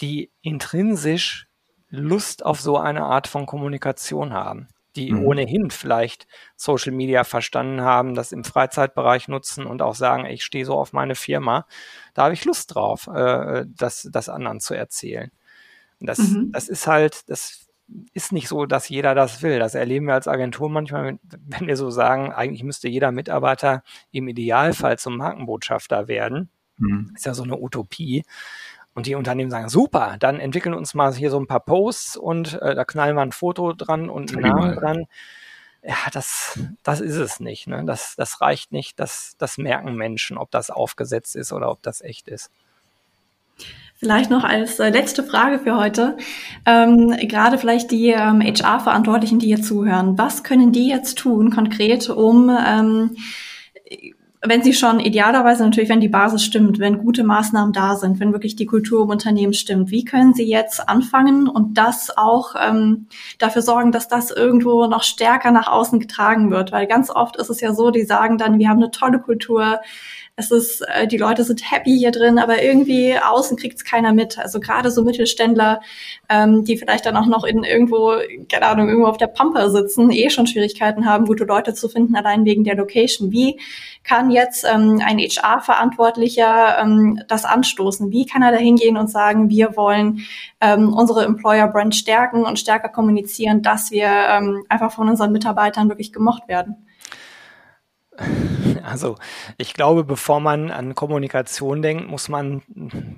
die 0.00 0.30
intrinsisch 0.42 1.46
Lust 1.88 2.44
auf 2.44 2.60
so 2.60 2.78
eine 2.78 3.04
Art 3.04 3.28
von 3.28 3.46
Kommunikation 3.46 4.32
haben, 4.32 4.68
die 4.96 5.12
Mhm. 5.12 5.26
ohnehin 5.26 5.70
vielleicht 5.70 6.26
Social 6.56 6.92
Media 6.92 7.24
verstanden 7.24 7.82
haben, 7.82 8.14
das 8.14 8.32
im 8.32 8.44
Freizeitbereich 8.44 9.28
nutzen 9.28 9.66
und 9.66 9.82
auch 9.82 9.94
sagen, 9.94 10.24
ich 10.26 10.42
stehe 10.44 10.64
so 10.64 10.74
auf 10.74 10.92
meine 10.92 11.14
Firma, 11.14 11.66
da 12.14 12.24
habe 12.24 12.34
ich 12.34 12.44
Lust 12.44 12.74
drauf, 12.74 13.06
äh, 13.08 13.64
das, 13.68 14.08
das 14.10 14.28
anderen 14.28 14.60
zu 14.60 14.74
erzählen. 14.74 15.30
Das, 16.00 16.18
Mhm. 16.18 16.50
das 16.52 16.68
ist 16.68 16.86
halt, 16.86 17.28
das 17.28 17.68
ist 18.12 18.32
nicht 18.32 18.48
so, 18.48 18.66
dass 18.66 18.88
jeder 18.88 19.14
das 19.14 19.42
will. 19.42 19.58
Das 19.58 19.74
erleben 19.74 20.06
wir 20.06 20.14
als 20.14 20.28
Agentur 20.28 20.68
manchmal, 20.70 21.18
wenn- 21.22 21.66
wir 21.66 21.76
so 21.76 21.90
sagen, 21.90 22.32
eigentlich 22.32 22.62
müsste 22.62 22.88
jeder 22.88 23.12
Mitarbeiter 23.12 23.82
im 24.10 24.28
Idealfall 24.28 24.98
zum 24.98 25.16
Markenbotschafter 25.16 26.08
werden. 26.08 26.48
Mhm. 26.78 27.12
Ist 27.14 27.26
ja 27.26 27.34
so 27.34 27.42
eine 27.42 27.58
Utopie. 27.58 28.24
Und 28.94 29.06
die 29.06 29.14
Unternehmen 29.14 29.50
sagen, 29.50 29.70
super, 29.70 30.16
dann 30.18 30.38
entwickeln 30.38 30.74
uns 30.74 30.92
mal 30.92 31.14
hier 31.14 31.30
so 31.30 31.40
ein 31.40 31.46
paar 31.46 31.60
Posts 31.60 32.18
und 32.18 32.60
äh, 32.60 32.74
da 32.74 32.84
knallen 32.84 33.16
wir 33.16 33.22
ein 33.22 33.32
Foto 33.32 33.72
dran 33.72 34.10
und 34.10 34.32
einen 34.32 34.42
Namen 34.42 34.76
dran. 34.76 35.06
Ja, 35.82 35.96
das, 36.12 36.60
das 36.82 37.00
ist 37.00 37.16
es 37.16 37.40
nicht. 37.40 37.66
Ne? 37.66 37.84
Das, 37.86 38.14
das 38.16 38.40
reicht 38.42 38.70
nicht. 38.70 39.00
Das, 39.00 39.34
das 39.38 39.56
merken 39.58 39.94
Menschen, 39.94 40.36
ob 40.36 40.50
das 40.50 40.70
aufgesetzt 40.70 41.36
ist 41.36 41.52
oder 41.52 41.70
ob 41.70 41.82
das 41.82 42.02
echt 42.02 42.28
ist. 42.28 42.50
Vielleicht 44.02 44.30
noch 44.30 44.42
als 44.42 44.80
äh, 44.80 44.90
letzte 44.90 45.22
Frage 45.22 45.60
für 45.60 45.76
heute. 45.76 46.16
Ähm, 46.66 47.14
gerade 47.28 47.56
vielleicht 47.56 47.92
die 47.92 48.08
ähm, 48.08 48.40
HR-Verantwortlichen, 48.42 49.38
die 49.38 49.46
hier 49.46 49.62
zuhören. 49.62 50.18
Was 50.18 50.42
können 50.42 50.72
die 50.72 50.88
jetzt 50.88 51.18
tun, 51.18 51.52
konkret, 51.52 52.10
um, 52.10 52.50
ähm, 52.50 53.16
wenn 54.44 54.64
sie 54.64 54.74
schon 54.74 54.98
idealerweise 54.98 55.62
natürlich, 55.62 55.88
wenn 55.88 56.00
die 56.00 56.08
Basis 56.08 56.42
stimmt, 56.42 56.80
wenn 56.80 56.98
gute 56.98 57.22
Maßnahmen 57.22 57.72
da 57.72 57.94
sind, 57.94 58.18
wenn 58.18 58.32
wirklich 58.32 58.56
die 58.56 58.66
Kultur 58.66 59.04
im 59.04 59.10
Unternehmen 59.10 59.54
stimmt, 59.54 59.92
wie 59.92 60.04
können 60.04 60.34
sie 60.34 60.48
jetzt 60.48 60.88
anfangen 60.88 61.46
und 61.46 61.78
das 61.78 62.10
auch 62.16 62.56
ähm, 62.60 63.06
dafür 63.38 63.62
sorgen, 63.62 63.92
dass 63.92 64.08
das 64.08 64.32
irgendwo 64.32 64.88
noch 64.88 65.04
stärker 65.04 65.52
nach 65.52 65.68
außen 65.68 66.00
getragen 66.00 66.50
wird? 66.50 66.72
Weil 66.72 66.88
ganz 66.88 67.08
oft 67.08 67.36
ist 67.36 67.50
es 67.50 67.60
ja 67.60 67.72
so, 67.72 67.92
die 67.92 68.02
sagen 68.02 68.36
dann, 68.36 68.58
wir 68.58 68.68
haben 68.68 68.82
eine 68.82 68.90
tolle 68.90 69.20
Kultur, 69.20 69.80
es 70.34 70.50
ist, 70.50 70.80
äh, 70.88 71.06
die 71.06 71.18
Leute 71.18 71.44
sind 71.44 71.70
happy 71.70 71.98
hier 71.98 72.10
drin, 72.10 72.38
aber 72.38 72.62
irgendwie 72.62 73.14
außen 73.18 73.58
kriegt 73.58 73.76
es 73.76 73.84
keiner 73.84 74.14
mit. 74.14 74.38
Also 74.38 74.60
gerade 74.60 74.90
so 74.90 75.02
Mittelständler, 75.02 75.82
ähm, 76.30 76.64
die 76.64 76.78
vielleicht 76.78 77.04
dann 77.04 77.16
auch 77.18 77.26
noch 77.26 77.44
in 77.44 77.64
irgendwo, 77.64 78.14
keine 78.50 78.66
Ahnung, 78.66 78.88
irgendwo 78.88 79.08
auf 79.08 79.18
der 79.18 79.26
Pampa 79.26 79.68
sitzen, 79.68 80.10
eh 80.10 80.30
schon 80.30 80.46
Schwierigkeiten 80.46 81.04
haben, 81.04 81.26
gute 81.26 81.44
Leute 81.44 81.74
zu 81.74 81.88
finden, 81.88 82.16
allein 82.16 82.46
wegen 82.46 82.64
der 82.64 82.76
Location. 82.76 83.30
Wie 83.30 83.60
kann 84.04 84.30
jetzt 84.30 84.64
ähm, 84.64 85.02
ein 85.04 85.18
HR-Verantwortlicher 85.18 86.78
ähm, 86.80 87.20
das 87.28 87.44
anstoßen? 87.44 88.10
Wie 88.10 88.24
kann 88.24 88.42
er 88.42 88.52
da 88.52 88.58
hingehen 88.58 88.96
und 88.96 89.10
sagen, 89.10 89.50
wir 89.50 89.76
wollen 89.76 90.24
ähm, 90.62 90.94
unsere 90.94 91.26
Employer-Brand 91.26 91.94
stärken 91.94 92.44
und 92.44 92.58
stärker 92.58 92.88
kommunizieren, 92.88 93.60
dass 93.60 93.90
wir 93.90 94.08
ähm, 94.08 94.64
einfach 94.70 94.92
von 94.92 95.10
unseren 95.10 95.32
Mitarbeitern 95.32 95.90
wirklich 95.90 96.10
gemocht 96.10 96.48
werden? 96.48 96.86
Also 98.82 99.16
ich 99.58 99.74
glaube, 99.74 100.04
bevor 100.04 100.40
man 100.40 100.70
an 100.70 100.94
Kommunikation 100.94 101.82
denkt, 101.82 102.08
muss 102.08 102.28
man 102.28 102.62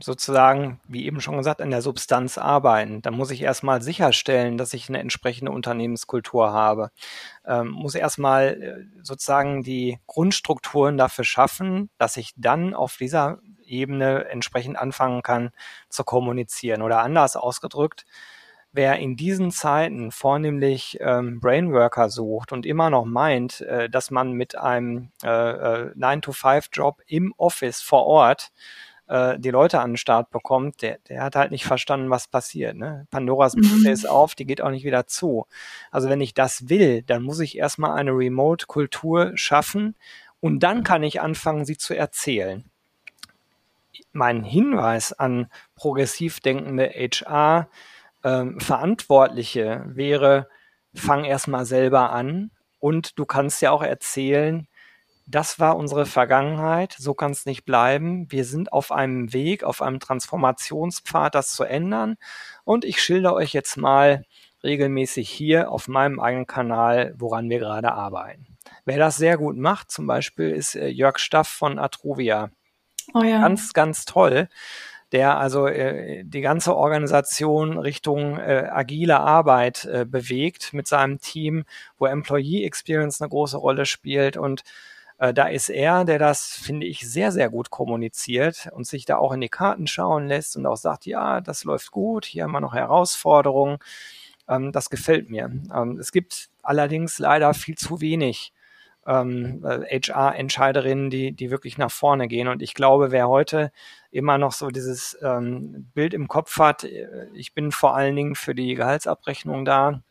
sozusagen, 0.00 0.80
wie 0.86 1.06
eben 1.06 1.20
schon 1.20 1.36
gesagt, 1.36 1.62
an 1.62 1.70
der 1.70 1.82
Substanz 1.82 2.38
arbeiten. 2.38 3.02
Da 3.02 3.10
muss 3.10 3.30
ich 3.30 3.42
erstmal 3.42 3.82
sicherstellen, 3.82 4.58
dass 4.58 4.74
ich 4.74 4.88
eine 4.88 4.98
entsprechende 4.98 5.52
Unternehmenskultur 5.52 6.52
habe. 6.52 6.90
Ähm, 7.46 7.70
muss 7.70 7.94
erstmal 7.94 8.62
äh, 8.62 9.02
sozusagen 9.02 9.62
die 9.62 9.98
Grundstrukturen 10.06 10.96
dafür 10.96 11.24
schaffen, 11.24 11.90
dass 11.98 12.16
ich 12.16 12.32
dann 12.36 12.74
auf 12.74 12.96
dieser 12.96 13.38
Ebene 13.64 14.26
entsprechend 14.26 14.78
anfangen 14.78 15.22
kann 15.22 15.50
zu 15.88 16.04
kommunizieren. 16.04 16.82
Oder 16.82 17.00
anders 17.00 17.36
ausgedrückt, 17.36 18.04
wer 18.74 18.98
in 18.98 19.16
diesen 19.16 19.52
Zeiten 19.52 20.10
vornehmlich 20.10 20.98
ähm, 21.00 21.40
Brainworker 21.40 22.10
sucht 22.10 22.52
und 22.52 22.66
immer 22.66 22.90
noch 22.90 23.04
meint, 23.04 23.60
äh, 23.60 23.88
dass 23.88 24.10
man 24.10 24.32
mit 24.32 24.58
einem 24.58 25.10
äh, 25.22 25.28
äh, 25.28 25.90
9-to-5-Job 25.96 27.00
im 27.06 27.32
Office 27.36 27.80
vor 27.80 28.04
Ort 28.04 28.50
äh, 29.06 29.38
die 29.38 29.50
Leute 29.50 29.80
an 29.80 29.92
den 29.92 29.96
Start 29.96 30.30
bekommt, 30.30 30.82
der, 30.82 30.98
der 31.08 31.22
hat 31.22 31.36
halt 31.36 31.52
nicht 31.52 31.64
verstanden, 31.64 32.10
was 32.10 32.26
passiert. 32.26 32.76
Ne? 32.76 33.06
Pandoras 33.10 33.54
Mhm. 33.54 33.60
Büchse 33.60 33.90
ist 33.90 34.08
auf, 34.08 34.34
die 34.34 34.44
geht 34.44 34.60
auch 34.60 34.70
nicht 34.70 34.84
wieder 34.84 35.06
zu. 35.06 35.46
Also 35.92 36.08
wenn 36.08 36.20
ich 36.20 36.34
das 36.34 36.68
will, 36.68 37.02
dann 37.02 37.22
muss 37.22 37.38
ich 37.38 37.56
erstmal 37.56 37.92
eine 37.92 38.10
Remote-Kultur 38.10 39.32
schaffen 39.36 39.94
und 40.40 40.60
dann 40.64 40.82
kann 40.82 41.04
ich 41.04 41.20
anfangen, 41.20 41.64
sie 41.64 41.78
zu 41.78 41.96
erzählen. 41.96 42.64
Mein 44.12 44.42
Hinweis 44.42 45.12
an 45.12 45.46
progressiv 45.76 46.40
denkende 46.40 46.88
HR 46.88 47.68
ähm, 48.24 48.58
Verantwortliche 48.58 49.84
wäre, 49.86 50.48
fang 50.94 51.24
erstmal 51.24 51.66
selber 51.66 52.10
an 52.10 52.50
und 52.80 53.18
du 53.18 53.26
kannst 53.26 53.62
ja 53.62 53.70
auch 53.70 53.82
erzählen, 53.82 54.66
das 55.26 55.58
war 55.58 55.76
unsere 55.76 56.04
Vergangenheit, 56.04 56.94
so 56.98 57.14
kann 57.14 57.30
es 57.30 57.46
nicht 57.46 57.64
bleiben. 57.64 58.30
Wir 58.30 58.44
sind 58.44 58.72
auf 58.72 58.92
einem 58.92 59.32
Weg, 59.32 59.64
auf 59.64 59.80
einem 59.80 59.98
Transformationspfad, 59.98 61.34
das 61.34 61.54
zu 61.54 61.64
ändern. 61.64 62.16
Und 62.64 62.84
ich 62.84 63.02
schilder 63.02 63.32
euch 63.32 63.54
jetzt 63.54 63.78
mal 63.78 64.24
regelmäßig 64.62 65.30
hier 65.30 65.70
auf 65.70 65.88
meinem 65.88 66.20
eigenen 66.20 66.46
Kanal, 66.46 67.14
woran 67.16 67.48
wir 67.48 67.58
gerade 67.58 67.92
arbeiten. 67.92 68.58
Wer 68.84 68.98
das 68.98 69.16
sehr 69.16 69.38
gut 69.38 69.56
macht, 69.56 69.90
zum 69.90 70.06
Beispiel, 70.06 70.50
ist 70.50 70.74
äh, 70.74 70.88
Jörg 70.88 71.18
Staff 71.18 71.48
von 71.48 71.78
Atrovia. 71.78 72.50
Oh 73.14 73.22
ja. 73.22 73.40
Ganz, 73.40 73.72
ganz 73.72 74.04
toll 74.04 74.48
der 75.12 75.38
also 75.38 75.66
äh, 75.66 76.24
die 76.24 76.40
ganze 76.40 76.76
Organisation 76.76 77.78
Richtung 77.78 78.38
äh, 78.38 78.68
agile 78.70 79.20
Arbeit 79.20 79.84
äh, 79.84 80.04
bewegt 80.04 80.72
mit 80.72 80.86
seinem 80.86 81.20
Team, 81.20 81.64
wo 81.98 82.06
Employee 82.06 82.64
Experience 82.64 83.20
eine 83.20 83.28
große 83.28 83.56
Rolle 83.56 83.86
spielt. 83.86 84.36
Und 84.36 84.62
da 85.16 85.46
ist 85.46 85.68
er, 85.70 86.04
der 86.04 86.18
das, 86.18 86.44
finde 86.44 86.86
ich, 86.86 87.08
sehr, 87.08 87.30
sehr 87.30 87.48
gut 87.48 87.70
kommuniziert 87.70 88.68
und 88.72 88.84
sich 88.84 89.04
da 89.04 89.16
auch 89.16 89.30
in 89.30 89.40
die 89.40 89.48
Karten 89.48 89.86
schauen 89.86 90.26
lässt 90.26 90.56
und 90.56 90.66
auch 90.66 90.76
sagt, 90.76 91.06
ja, 91.06 91.40
das 91.40 91.62
läuft 91.62 91.92
gut, 91.92 92.24
hier 92.24 92.42
haben 92.42 92.50
wir 92.50 92.60
noch 92.60 92.74
Herausforderungen. 92.74 93.78
Ähm, 94.48 94.72
das 94.72 94.90
gefällt 94.90 95.30
mir. 95.30 95.50
Ähm, 95.74 95.98
es 95.98 96.12
gibt 96.12 96.50
allerdings 96.62 97.18
leider 97.20 97.54
viel 97.54 97.76
zu 97.76 98.00
wenig 98.00 98.52
ähm, 99.06 99.62
HR-Entscheiderinnen, 99.64 101.10
die, 101.10 101.32
die 101.32 101.50
wirklich 101.50 101.78
nach 101.78 101.90
vorne 101.90 102.28
gehen. 102.28 102.48
Und 102.48 102.62
ich 102.62 102.74
glaube, 102.74 103.10
wer 103.10 103.28
heute 103.28 103.70
immer 104.10 104.38
noch 104.38 104.52
so 104.52 104.68
dieses 104.68 105.18
ähm, 105.22 105.90
Bild 105.94 106.14
im 106.14 106.28
Kopf 106.28 106.58
hat, 106.58 106.84
äh, 106.84 107.26
ich 107.34 107.54
bin 107.54 107.72
vor 107.72 107.96
allen 107.96 108.16
Dingen 108.16 108.34
für 108.34 108.54
die 108.54 108.74
Gehaltsabrechnung 108.74 109.64
da 109.64 110.02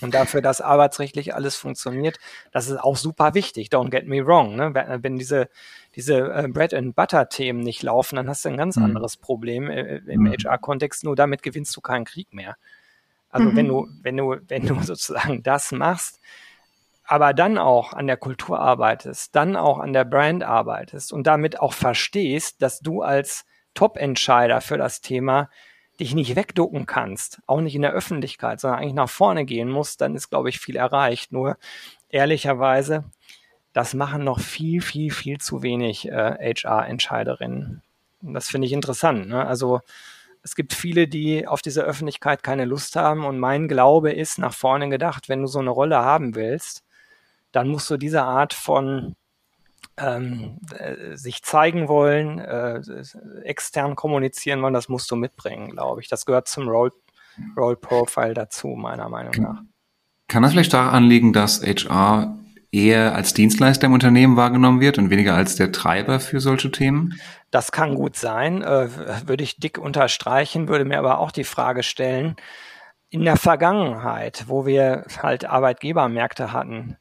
und 0.00 0.14
dafür, 0.14 0.40
dass 0.40 0.60
arbeitsrechtlich 0.60 1.34
alles 1.34 1.56
funktioniert, 1.56 2.18
das 2.52 2.68
ist 2.68 2.78
auch 2.78 2.96
super 2.96 3.34
wichtig. 3.34 3.68
Don't 3.68 3.90
get 3.90 4.06
me 4.06 4.26
wrong. 4.26 4.56
Ne? 4.56 4.72
Wenn, 5.02 5.18
diese, 5.18 5.48
diese 5.94 6.16
äh, 6.32 6.48
Bread 6.48 6.72
and 6.72 6.96
Butter 6.96 7.28
Themen 7.28 7.60
nicht 7.60 7.82
laufen, 7.82 8.16
dann 8.16 8.28
hast 8.28 8.44
du 8.44 8.48
ein 8.48 8.56
ganz 8.56 8.76
Mhm. 8.76 8.84
anderes 8.84 9.16
Problem 9.16 9.68
äh, 9.70 9.96
im 10.06 10.22
Mhm. 10.22 10.32
HR-Kontext. 10.32 11.04
Nur 11.04 11.16
damit 11.16 11.42
gewinnst 11.42 11.76
du 11.76 11.80
keinen 11.80 12.04
Krieg 12.06 12.32
mehr. 12.32 12.56
Also 13.28 13.50
Mhm. 13.50 13.56
wenn 13.56 13.68
du, 13.68 13.88
wenn 14.02 14.16
du, 14.16 14.36
wenn 14.48 14.66
du 14.66 14.74
sozusagen 14.82 15.42
das 15.42 15.72
machst, 15.72 16.20
aber 17.10 17.34
dann 17.34 17.58
auch 17.58 17.92
an 17.92 18.06
der 18.06 18.16
Kultur 18.16 18.60
arbeitest, 18.60 19.34
dann 19.34 19.56
auch 19.56 19.80
an 19.80 19.92
der 19.92 20.04
Brand 20.04 20.44
arbeitest 20.44 21.12
und 21.12 21.26
damit 21.26 21.58
auch 21.58 21.72
verstehst, 21.72 22.62
dass 22.62 22.78
du 22.78 23.02
als 23.02 23.46
Top-Entscheider 23.74 24.60
für 24.60 24.78
das 24.78 25.00
Thema 25.00 25.50
dich 25.98 26.14
nicht 26.14 26.36
wegducken 26.36 26.86
kannst, 26.86 27.40
auch 27.48 27.60
nicht 27.62 27.74
in 27.74 27.82
der 27.82 27.90
Öffentlichkeit, 27.90 28.60
sondern 28.60 28.78
eigentlich 28.78 28.94
nach 28.94 29.10
vorne 29.10 29.44
gehen 29.44 29.68
musst, 29.68 30.00
dann 30.00 30.14
ist, 30.14 30.30
glaube 30.30 30.50
ich, 30.50 30.60
viel 30.60 30.76
erreicht. 30.76 31.32
Nur 31.32 31.56
ehrlicherweise, 32.10 33.02
das 33.72 33.92
machen 33.92 34.22
noch 34.22 34.38
viel, 34.38 34.80
viel, 34.80 35.10
viel 35.10 35.38
zu 35.38 35.64
wenig 35.64 36.08
äh, 36.08 36.54
HR-Entscheiderinnen. 36.54 37.82
Das 38.20 38.48
finde 38.48 38.68
ich 38.68 38.72
interessant. 38.72 39.26
Ne? 39.26 39.44
Also 39.44 39.80
es 40.44 40.54
gibt 40.54 40.74
viele, 40.74 41.08
die 41.08 41.48
auf 41.48 41.60
diese 41.60 41.82
Öffentlichkeit 41.82 42.44
keine 42.44 42.66
Lust 42.66 42.94
haben. 42.94 43.24
Und 43.24 43.40
mein 43.40 43.66
Glaube 43.66 44.12
ist, 44.12 44.38
nach 44.38 44.54
vorne 44.54 44.88
gedacht, 44.88 45.28
wenn 45.28 45.40
du 45.40 45.48
so 45.48 45.58
eine 45.58 45.70
Rolle 45.70 45.98
haben 45.98 46.36
willst, 46.36 46.84
dann 47.52 47.68
musst 47.68 47.90
du 47.90 47.96
diese 47.96 48.22
Art 48.22 48.54
von 48.54 49.14
ähm, 49.96 50.58
äh, 50.76 51.16
sich 51.16 51.42
zeigen 51.42 51.88
wollen, 51.88 52.38
äh, 52.38 52.80
extern 53.42 53.96
kommunizieren 53.96 54.62
wollen, 54.62 54.74
das 54.74 54.88
musst 54.88 55.10
du 55.10 55.16
mitbringen, 55.16 55.70
glaube 55.70 56.00
ich. 56.00 56.08
Das 56.08 56.26
gehört 56.26 56.48
zum 56.48 56.68
Role, 56.68 56.92
Role 57.56 57.76
Profile 57.76 58.34
dazu, 58.34 58.68
meiner 58.68 59.08
Meinung 59.08 59.34
nach. 59.38 59.62
Kann 60.28 60.42
das 60.42 60.52
vielleicht 60.52 60.72
daran 60.72 61.04
liegen, 61.04 61.32
dass 61.32 61.62
HR 61.62 62.38
eher 62.72 63.14
als 63.14 63.34
Dienstleister 63.34 63.86
im 63.86 63.92
Unternehmen 63.92 64.36
wahrgenommen 64.36 64.80
wird 64.80 64.98
und 64.98 65.10
weniger 65.10 65.34
als 65.34 65.56
der 65.56 65.72
Treiber 65.72 66.20
für 66.20 66.40
solche 66.40 66.70
Themen? 66.70 67.18
Das 67.50 67.72
kann 67.72 67.96
gut 67.96 68.16
sein, 68.16 68.62
äh, 68.62 68.88
würde 69.26 69.42
ich 69.42 69.58
dick 69.58 69.76
unterstreichen, 69.76 70.68
würde 70.68 70.84
mir 70.84 70.98
aber 70.98 71.18
auch 71.18 71.32
die 71.32 71.44
Frage 71.44 71.82
stellen, 71.82 72.36
in 73.08 73.24
der 73.24 73.36
Vergangenheit, 73.36 74.44
wo 74.46 74.66
wir 74.66 75.04
halt 75.20 75.44
Arbeitgebermärkte 75.44 76.52
hatten, 76.52 76.96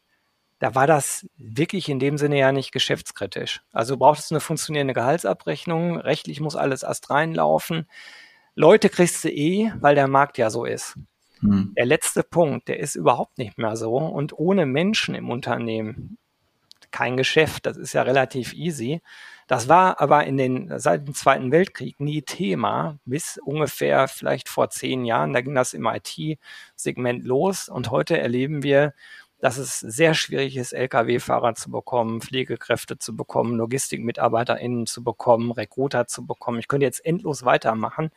da 0.60 0.76
war 0.76 0.88
das 0.88 1.26
wirklich 1.38 1.90
in 1.90 2.00
dem 2.00 2.18
Sinne 2.18 2.38
ja 2.38 2.52
nicht 2.52 2.72
geschäftskritisch. 2.72 3.62
Also 3.72 3.98
braucht 3.98 4.20
es 4.20 4.32
eine 4.32 4.42
funktionierende 4.42 4.94
Gehaltsabrechnung, 4.94 5.98
rechtlich 5.98 6.42
muss 6.42 6.56
alles 6.56 6.84
erst 6.84 7.10
reinlaufen. 7.10 7.88
Leute 8.56 8.90
kriegst 8.90 9.24
du 9.24 9.30
eh, 9.30 9.72
weil 9.80 9.96
der 9.96 10.08
Markt 10.08 10.38
ja 10.38 10.50
so 10.50 10.66
ist. 10.66 10.98
Hm. 11.40 11.74
Der 11.78 11.86
letzte 11.86 12.24
Punkt, 12.24 12.68
der 12.68 12.80
ist 12.80 12.96
überhaupt 12.96 13.38
nicht 13.38 13.58
mehr 13.58 13.78
so. 13.78 13.96
Und 13.96 14.38
ohne 14.38 14.66
Menschen 14.66 15.16
im 15.16 15.30
Unternehmen 15.30 16.18
kein 16.92 17.18
Geschäft. 17.18 17.66
Das 17.66 17.78
ist 17.78 17.94
ja 17.94 18.02
relativ 18.02 18.54
easy. 18.54 19.02
Das 19.48 19.68
war 19.68 20.02
aber 20.02 20.26
in 20.26 20.38
den, 20.38 20.80
seit 20.80 21.08
dem 21.08 21.14
Zweiten 21.14 21.52
Weltkrieg 21.52 22.00
nie 22.00 22.22
Thema, 22.22 23.00
bis 23.06 23.40
ungefähr 23.44 24.08
vielleicht 24.08 24.50
vor 24.50 24.70
zehn 24.70 25.06
Jahren. 25.06 25.34
Da 25.34 25.42
ging 25.42 25.56
das 25.56 25.74
im 25.74 25.86
IT-Segment 25.86 27.26
los. 27.26 27.70
Und 27.70 27.92
heute 27.92 28.20
erleben 28.20 28.62
wir, 28.62 28.94
dass 29.40 29.58
es 29.58 29.80
sehr 29.80 30.14
schwierig 30.14 30.58
ist, 30.58 30.74
Lkw-Fahrer 30.74 31.56
zu 31.56 31.72
bekommen, 31.72 32.22
Pflegekräfte 32.22 32.98
zu 32.98 33.16
bekommen, 33.16 33.58
LogistikmitarbeiterInnen 33.58 34.86
zu 34.86 35.04
bekommen, 35.04 35.52
Recruiter 35.52 36.08
zu 36.08 36.26
bekommen. 36.26 36.60
Ich 36.60 36.68
könnte 36.68 36.86
jetzt 36.86 37.06
endlos 37.06 37.46
weitermachen. 37.46 38.12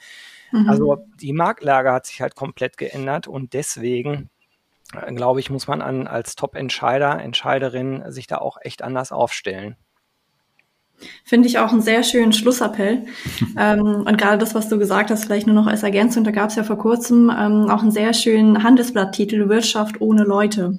Mhm. 0.51 0.69
Also 0.69 1.07
die 1.21 1.33
Marktlage 1.33 1.93
hat 1.93 2.07
sich 2.07 2.21
halt 2.21 2.35
komplett 2.35 2.77
geändert 2.77 3.29
und 3.29 3.53
deswegen 3.53 4.31
äh, 4.95 5.13
glaube 5.13 5.41
ich, 5.41 5.49
muss 5.49 5.69
man 5.69 5.81
an, 5.81 6.09
als 6.09 6.35
Top-Entscheider, 6.35 7.21
Entscheiderin 7.21 8.03
sich 8.09 8.27
da 8.27 8.39
auch 8.39 8.59
echt 8.61 8.83
anders 8.83 9.13
aufstellen. 9.13 9.77
Finde 11.25 11.49
ich 11.49 11.59
auch 11.59 11.73
einen 11.73 11.83
sehr 11.83 12.03
schönen 12.03 12.33
Schlussappell. 12.33 13.07
ähm, 13.59 14.05
und 14.07 14.19
gerade 14.19 14.39
das, 14.39 14.55
was 14.55 14.69
du 14.69 14.79
gesagt 14.79 15.11
hast, 15.11 15.25
vielleicht 15.25 15.47
nur 15.47 15.57
noch 15.57 15.67
als 15.67 15.85
Ergänzung, 15.85 16.25
da 16.25 16.33
gab 16.33 16.51
es 16.51 16.57
ja 16.57 16.65
vor 16.65 16.79
kurzem 16.79 17.31
ähm, 17.31 17.71
auch 17.71 17.83
einen 17.83 17.93
sehr 17.93 18.13
schönen 18.13 18.63
Handelsblatttitel 18.63 19.49
Wirtschaft 19.49 20.01
ohne 20.01 20.25
Leute 20.25 20.79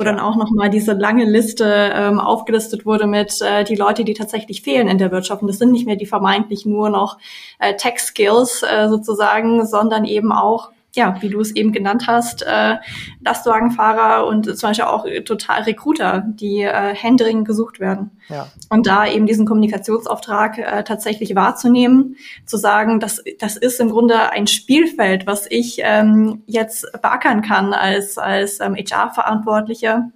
wo 0.00 0.04
dann 0.04 0.18
auch 0.18 0.34
nochmal 0.34 0.70
diese 0.70 0.94
lange 0.94 1.26
Liste 1.26 1.64
ähm, 1.94 2.18
aufgelistet 2.18 2.86
wurde 2.86 3.06
mit 3.06 3.40
äh, 3.42 3.64
die 3.64 3.76
Leute, 3.76 4.02
die 4.02 4.14
tatsächlich 4.14 4.62
fehlen 4.62 4.88
in 4.88 4.96
der 4.96 5.12
Wirtschaft. 5.12 5.42
Und 5.42 5.48
das 5.48 5.58
sind 5.58 5.72
nicht 5.72 5.86
mehr 5.86 5.96
die 5.96 6.06
vermeintlich 6.06 6.64
nur 6.64 6.88
noch 6.88 7.18
äh, 7.58 7.76
Tech-Skills 7.76 8.62
äh, 8.62 8.88
sozusagen, 8.88 9.66
sondern 9.66 10.06
eben 10.06 10.32
auch 10.32 10.70
ja, 10.94 11.16
wie 11.20 11.28
du 11.28 11.40
es 11.40 11.54
eben 11.54 11.72
genannt 11.72 12.06
hast, 12.06 12.42
äh, 12.42 12.76
Lastwagenfahrer 13.20 14.26
und 14.26 14.44
zum 14.58 14.70
Beispiel 14.70 14.84
auch 14.86 15.06
total 15.24 15.62
Recruiter, 15.62 16.24
die 16.26 16.62
äh, 16.62 16.94
händeringend 16.94 17.46
gesucht 17.46 17.80
werden. 17.80 18.10
Ja. 18.28 18.48
Und 18.68 18.86
da 18.86 19.06
eben 19.06 19.26
diesen 19.26 19.46
Kommunikationsauftrag 19.46 20.58
äh, 20.58 20.84
tatsächlich 20.84 21.34
wahrzunehmen, 21.34 22.16
zu 22.44 22.56
sagen, 22.56 23.00
das, 23.00 23.22
das 23.38 23.56
ist 23.56 23.80
im 23.80 23.90
Grunde 23.90 24.30
ein 24.30 24.46
Spielfeld, 24.46 25.26
was 25.26 25.46
ich 25.48 25.80
ähm, 25.82 26.42
jetzt 26.46 26.90
beackern 27.00 27.42
kann 27.42 27.72
als, 27.72 28.18
als 28.18 28.60
ähm, 28.60 28.74
HR-Verantwortlicher 28.74 30.10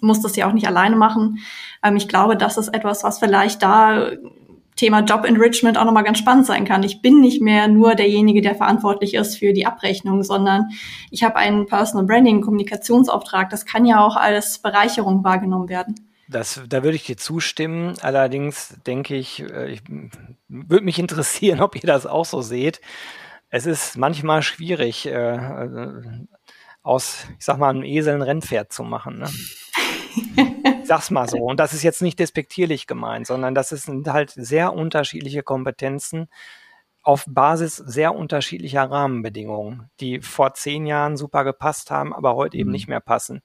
muss 0.00 0.22
das 0.22 0.36
ja 0.36 0.48
auch 0.48 0.52
nicht 0.52 0.66
alleine 0.66 0.96
machen. 0.96 1.40
Ähm, 1.82 1.96
ich 1.96 2.08
glaube, 2.08 2.36
das 2.36 2.56
ist 2.56 2.68
etwas, 2.68 3.04
was 3.04 3.18
vielleicht 3.18 3.62
da 3.62 4.10
Thema 4.76 5.00
Job 5.00 5.24
Enrichment 5.24 5.76
auch 5.76 5.84
nochmal 5.84 6.04
ganz 6.04 6.18
spannend 6.18 6.46
sein 6.46 6.64
kann. 6.64 6.82
Ich 6.82 7.02
bin 7.02 7.20
nicht 7.20 7.42
mehr 7.42 7.68
nur 7.68 7.94
derjenige, 7.94 8.40
der 8.40 8.54
verantwortlich 8.54 9.14
ist 9.14 9.36
für 9.36 9.52
die 9.52 9.66
Abrechnung, 9.66 10.22
sondern 10.22 10.70
ich 11.10 11.22
habe 11.22 11.36
einen 11.36 11.66
Personal 11.66 12.06
Branding, 12.06 12.40
Kommunikationsauftrag. 12.40 13.50
Das 13.50 13.66
kann 13.66 13.84
ja 13.84 14.04
auch 14.04 14.16
als 14.16 14.58
Bereicherung 14.58 15.22
wahrgenommen 15.24 15.68
werden. 15.68 15.94
Das, 16.28 16.62
da 16.68 16.82
würde 16.82 16.96
ich 16.96 17.04
dir 17.04 17.16
zustimmen. 17.16 17.94
Allerdings 18.00 18.76
denke 18.86 19.16
ich, 19.16 19.42
äh, 19.42 19.72
ich 19.72 19.82
würde 20.48 20.84
mich 20.84 20.98
interessieren, 20.98 21.60
ob 21.60 21.76
ihr 21.76 21.82
das 21.82 22.06
auch 22.06 22.24
so 22.24 22.40
seht. 22.40 22.80
Es 23.50 23.66
ist 23.66 23.98
manchmal 23.98 24.42
schwierig, 24.42 25.06
äh, 25.06 25.12
äh 25.12 26.26
aus, 26.84 27.26
ich 27.38 27.44
sag 27.44 27.58
mal, 27.58 27.70
einem 27.70 27.84
Esel 27.84 28.14
ein 28.14 28.22
Rennpferd 28.22 28.72
zu 28.72 28.82
machen. 28.82 29.18
Ne? 29.18 29.30
sag's 30.84 31.10
mal 31.10 31.28
so. 31.28 31.38
Und 31.38 31.60
das 31.60 31.72
ist 31.72 31.82
jetzt 31.82 32.02
nicht 32.02 32.18
despektierlich 32.18 32.86
gemeint, 32.86 33.26
sondern 33.26 33.54
das 33.54 33.70
sind 33.70 34.08
halt 34.08 34.30
sehr 34.30 34.72
unterschiedliche 34.72 35.42
Kompetenzen 35.42 36.28
auf 37.02 37.24
Basis 37.28 37.76
sehr 37.76 38.14
unterschiedlicher 38.14 38.84
Rahmenbedingungen, 38.84 39.90
die 40.00 40.20
vor 40.20 40.54
zehn 40.54 40.86
Jahren 40.86 41.16
super 41.16 41.44
gepasst 41.44 41.90
haben, 41.90 42.14
aber 42.14 42.36
heute 42.36 42.56
eben 42.56 42.68
mhm. 42.68 42.72
nicht 42.72 42.88
mehr 42.88 43.00
passen. 43.00 43.42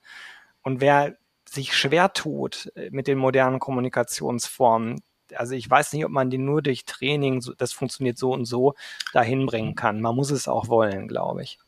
Und 0.62 0.80
wer 0.80 1.17
sich 1.50 1.76
schwer 1.76 2.13
tut 2.13 2.71
äh, 2.76 2.89
mit 2.91 3.08
den 3.08 3.17
modernen 3.17 3.60
Kommunikationsformen, 3.60 5.02
also 5.36 5.56
ich 5.56 5.69
weiß 5.69 5.93
nicht, 5.93 6.06
ob 6.06 6.12
man 6.12 6.30
die 6.30 6.38
nur 6.38 6.62
durch 6.62 6.86
Training, 6.86 7.43
das 7.58 7.73
funktioniert 7.73 8.17
so 8.17 8.32
und 8.32 8.45
so, 8.45 8.76
dahin 9.13 9.45
bringen 9.45 9.76
kann. 9.76 10.02
Man 10.02 10.15
muss 10.15 10.32
es 10.32 10.47
auch 10.47 10.69
wollen, 10.69 11.08
glaube 11.08 11.43
ich. 11.43 11.60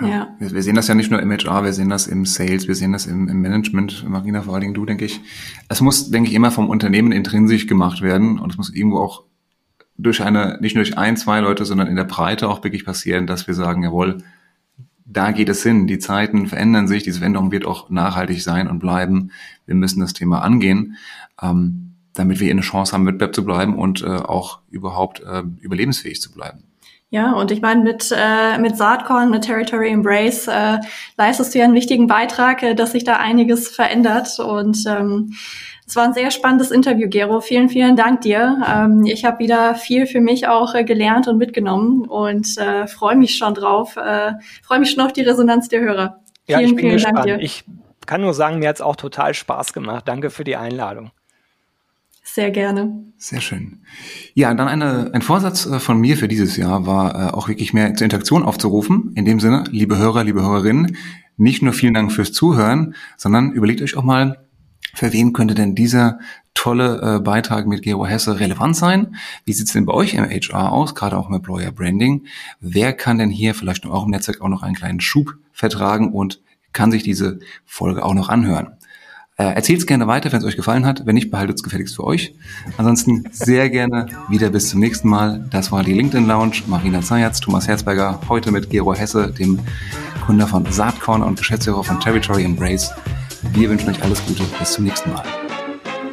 Ja, 0.00 0.06
ja. 0.06 0.36
Wir, 0.38 0.52
wir, 0.52 0.62
sehen 0.62 0.74
das 0.74 0.88
ja 0.88 0.94
nicht 0.94 1.10
nur 1.10 1.20
im 1.20 1.30
HR, 1.30 1.64
wir 1.64 1.72
sehen 1.72 1.88
das 1.88 2.06
im 2.06 2.24
Sales, 2.24 2.66
wir 2.66 2.74
sehen 2.74 2.92
das 2.92 3.06
im, 3.06 3.28
im 3.28 3.40
Management, 3.40 4.08
Marina, 4.08 4.42
vor 4.42 4.54
allen 4.54 4.62
Dingen 4.62 4.74
du, 4.74 4.86
denke 4.86 5.04
ich. 5.04 5.20
Es 5.68 5.80
muss, 5.80 6.10
denke 6.10 6.30
ich, 6.30 6.34
immer 6.34 6.50
vom 6.50 6.68
Unternehmen 6.68 7.12
intrinsisch 7.12 7.66
gemacht 7.66 8.00
werden 8.00 8.38
und 8.38 8.52
es 8.52 8.56
muss 8.56 8.74
irgendwo 8.74 8.98
auch 8.98 9.24
durch 9.98 10.22
eine, 10.22 10.58
nicht 10.60 10.74
nur 10.74 10.84
durch 10.84 10.96
ein, 10.96 11.16
zwei 11.16 11.40
Leute, 11.40 11.64
sondern 11.64 11.88
in 11.88 11.96
der 11.96 12.04
Breite 12.04 12.48
auch 12.48 12.64
wirklich 12.64 12.84
passieren, 12.84 13.26
dass 13.26 13.46
wir 13.46 13.54
sagen, 13.54 13.82
jawohl, 13.82 14.18
da 15.04 15.30
geht 15.32 15.48
es 15.48 15.62
hin. 15.62 15.86
Die 15.86 15.98
Zeiten 15.98 16.46
verändern 16.46 16.88
sich, 16.88 17.02
diese 17.02 17.18
Veränderung 17.18 17.52
wird 17.52 17.66
auch 17.66 17.90
nachhaltig 17.90 18.42
sein 18.42 18.68
und 18.68 18.78
bleiben. 18.78 19.30
Wir 19.66 19.74
müssen 19.74 20.00
das 20.00 20.14
Thema 20.14 20.42
angehen, 20.42 20.96
ähm, 21.40 21.94
damit 22.14 22.40
wir 22.40 22.50
eine 22.50 22.62
Chance 22.62 22.92
haben, 22.92 23.06
Wettbewerb 23.06 23.34
zu 23.34 23.44
bleiben 23.44 23.76
und 23.76 24.02
äh, 24.02 24.06
auch 24.06 24.60
überhaupt 24.70 25.20
äh, 25.20 25.42
überlebensfähig 25.60 26.20
zu 26.20 26.32
bleiben. 26.32 26.64
Ja, 27.12 27.34
und 27.34 27.50
ich 27.50 27.60
meine, 27.60 27.82
mit, 27.82 28.10
äh, 28.10 28.56
mit 28.56 28.78
Saatkorn, 28.78 29.28
mit 29.28 29.44
Territory 29.44 29.90
Embrace 29.90 30.48
äh, 30.48 30.78
leistest 31.18 31.54
du 31.54 31.58
ja 31.58 31.66
einen 31.66 31.74
wichtigen 31.74 32.06
Beitrag, 32.06 32.62
äh, 32.62 32.74
dass 32.74 32.92
sich 32.92 33.04
da 33.04 33.16
einiges 33.16 33.68
verändert. 33.68 34.38
Und 34.38 34.86
ähm, 34.86 35.34
es 35.86 35.94
war 35.94 36.04
ein 36.04 36.14
sehr 36.14 36.30
spannendes 36.30 36.70
Interview, 36.70 37.10
Gero. 37.10 37.42
Vielen, 37.42 37.68
vielen 37.68 37.96
Dank 37.96 38.22
dir. 38.22 38.62
Ähm, 38.66 39.04
ich 39.04 39.26
habe 39.26 39.40
wieder 39.40 39.74
viel 39.74 40.06
für 40.06 40.22
mich 40.22 40.48
auch 40.48 40.74
äh, 40.74 40.84
gelernt 40.84 41.28
und 41.28 41.36
mitgenommen 41.36 42.06
und 42.08 42.56
äh, 42.56 42.86
freue 42.86 43.16
mich 43.16 43.36
schon 43.36 43.52
drauf. 43.52 43.98
Äh, 43.98 44.32
freue 44.62 44.78
mich 44.78 44.92
schon 44.92 45.04
auf 45.04 45.12
die 45.12 45.20
Resonanz 45.20 45.68
der 45.68 45.82
Hörer. 45.82 46.20
Ja, 46.48 46.56
vielen, 46.56 46.70
ich 46.70 46.76
bin 46.76 46.78
vielen 46.78 46.92
gespannt. 46.94 47.18
Dank 47.18 47.26
dir. 47.26 47.40
Ich 47.40 47.64
kann 48.06 48.22
nur 48.22 48.32
sagen, 48.32 48.58
mir 48.58 48.70
hat's 48.70 48.80
auch 48.80 48.96
total 48.96 49.34
Spaß 49.34 49.74
gemacht. 49.74 50.08
Danke 50.08 50.30
für 50.30 50.44
die 50.44 50.56
Einladung. 50.56 51.10
Sehr 52.34 52.50
gerne. 52.50 53.04
Sehr 53.18 53.42
schön. 53.42 53.82
Ja, 54.32 54.54
dann 54.54 54.66
eine, 54.66 55.10
ein 55.12 55.20
Vorsatz 55.20 55.66
äh, 55.66 55.78
von 55.78 56.00
mir 56.00 56.16
für 56.16 56.28
dieses 56.28 56.56
Jahr 56.56 56.86
war 56.86 57.14
äh, 57.14 57.30
auch 57.30 57.48
wirklich 57.48 57.74
mehr 57.74 57.94
zur 57.94 58.06
Interaktion 58.06 58.42
aufzurufen. 58.42 59.12
In 59.16 59.26
dem 59.26 59.38
Sinne, 59.38 59.64
liebe 59.70 59.98
Hörer, 59.98 60.24
liebe 60.24 60.40
Hörerinnen, 60.40 60.96
nicht 61.36 61.60
nur 61.60 61.74
vielen 61.74 61.92
Dank 61.92 62.10
fürs 62.10 62.32
Zuhören, 62.32 62.94
sondern 63.18 63.52
überlegt 63.52 63.82
euch 63.82 63.98
auch 63.98 64.02
mal, 64.02 64.46
für 64.94 65.12
wen 65.12 65.34
könnte 65.34 65.54
denn 65.54 65.74
dieser 65.74 66.20
tolle 66.54 67.16
äh, 67.16 67.20
Beitrag 67.20 67.66
mit 67.66 67.82
Gero 67.82 68.06
Hesse 68.06 68.40
relevant 68.40 68.76
sein? 68.76 69.14
Wie 69.44 69.52
sieht's 69.52 69.74
denn 69.74 69.84
bei 69.84 69.92
euch 69.92 70.14
im 70.14 70.24
HR 70.24 70.72
aus, 70.72 70.94
gerade 70.94 71.18
auch 71.18 71.28
im 71.28 71.34
Employer 71.34 71.70
Branding? 71.70 72.24
Wer 72.60 72.94
kann 72.94 73.18
denn 73.18 73.28
hier 73.28 73.54
vielleicht 73.54 73.84
auch 73.84 74.04
im 74.04 74.10
Netzwerk 74.10 74.40
auch 74.40 74.48
noch 74.48 74.62
einen 74.62 74.74
kleinen 74.74 75.00
Schub 75.00 75.34
vertragen 75.52 76.14
und 76.14 76.40
kann 76.72 76.92
sich 76.92 77.02
diese 77.02 77.40
Folge 77.66 78.02
auch 78.02 78.14
noch 78.14 78.30
anhören? 78.30 78.78
Äh, 79.42 79.54
Erzählt 79.54 79.80
es 79.80 79.86
gerne 79.86 80.06
weiter, 80.06 80.30
wenn 80.30 80.38
es 80.38 80.44
euch 80.44 80.56
gefallen 80.56 80.86
hat. 80.86 81.04
Wenn 81.04 81.16
nicht, 81.16 81.32
behaltet 81.32 81.56
es 81.56 81.64
gefälligst 81.64 81.96
für 81.96 82.04
euch. 82.04 82.32
Ansonsten 82.76 83.24
sehr 83.32 83.70
gerne 83.70 84.06
wieder 84.28 84.50
bis 84.50 84.68
zum 84.68 84.78
nächsten 84.78 85.08
Mal. 85.08 85.44
Das 85.50 85.72
war 85.72 85.82
die 85.82 85.94
LinkedIn 85.94 86.28
Lounge. 86.28 86.62
Marina 86.68 87.00
Zayatz, 87.00 87.40
Thomas 87.40 87.66
Herzberger, 87.66 88.20
heute 88.28 88.52
mit 88.52 88.70
Gero 88.70 88.94
Hesse, 88.94 89.32
dem 89.32 89.58
Gründer 90.24 90.46
von 90.46 90.64
Saatkorn 90.70 91.22
und 91.22 91.38
Geschäftsführer 91.38 91.82
von 91.82 91.98
Territory 91.98 92.44
Embrace. 92.44 92.92
Wir 93.52 93.68
wünschen 93.68 93.90
euch 93.90 94.00
alles 94.04 94.24
Gute. 94.26 94.44
Bis 94.60 94.72
zum 94.74 94.84
nächsten 94.84 95.12
Mal. 95.12 95.24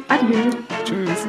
Adieu. 0.08 0.50
Tschüss. 0.84 1.26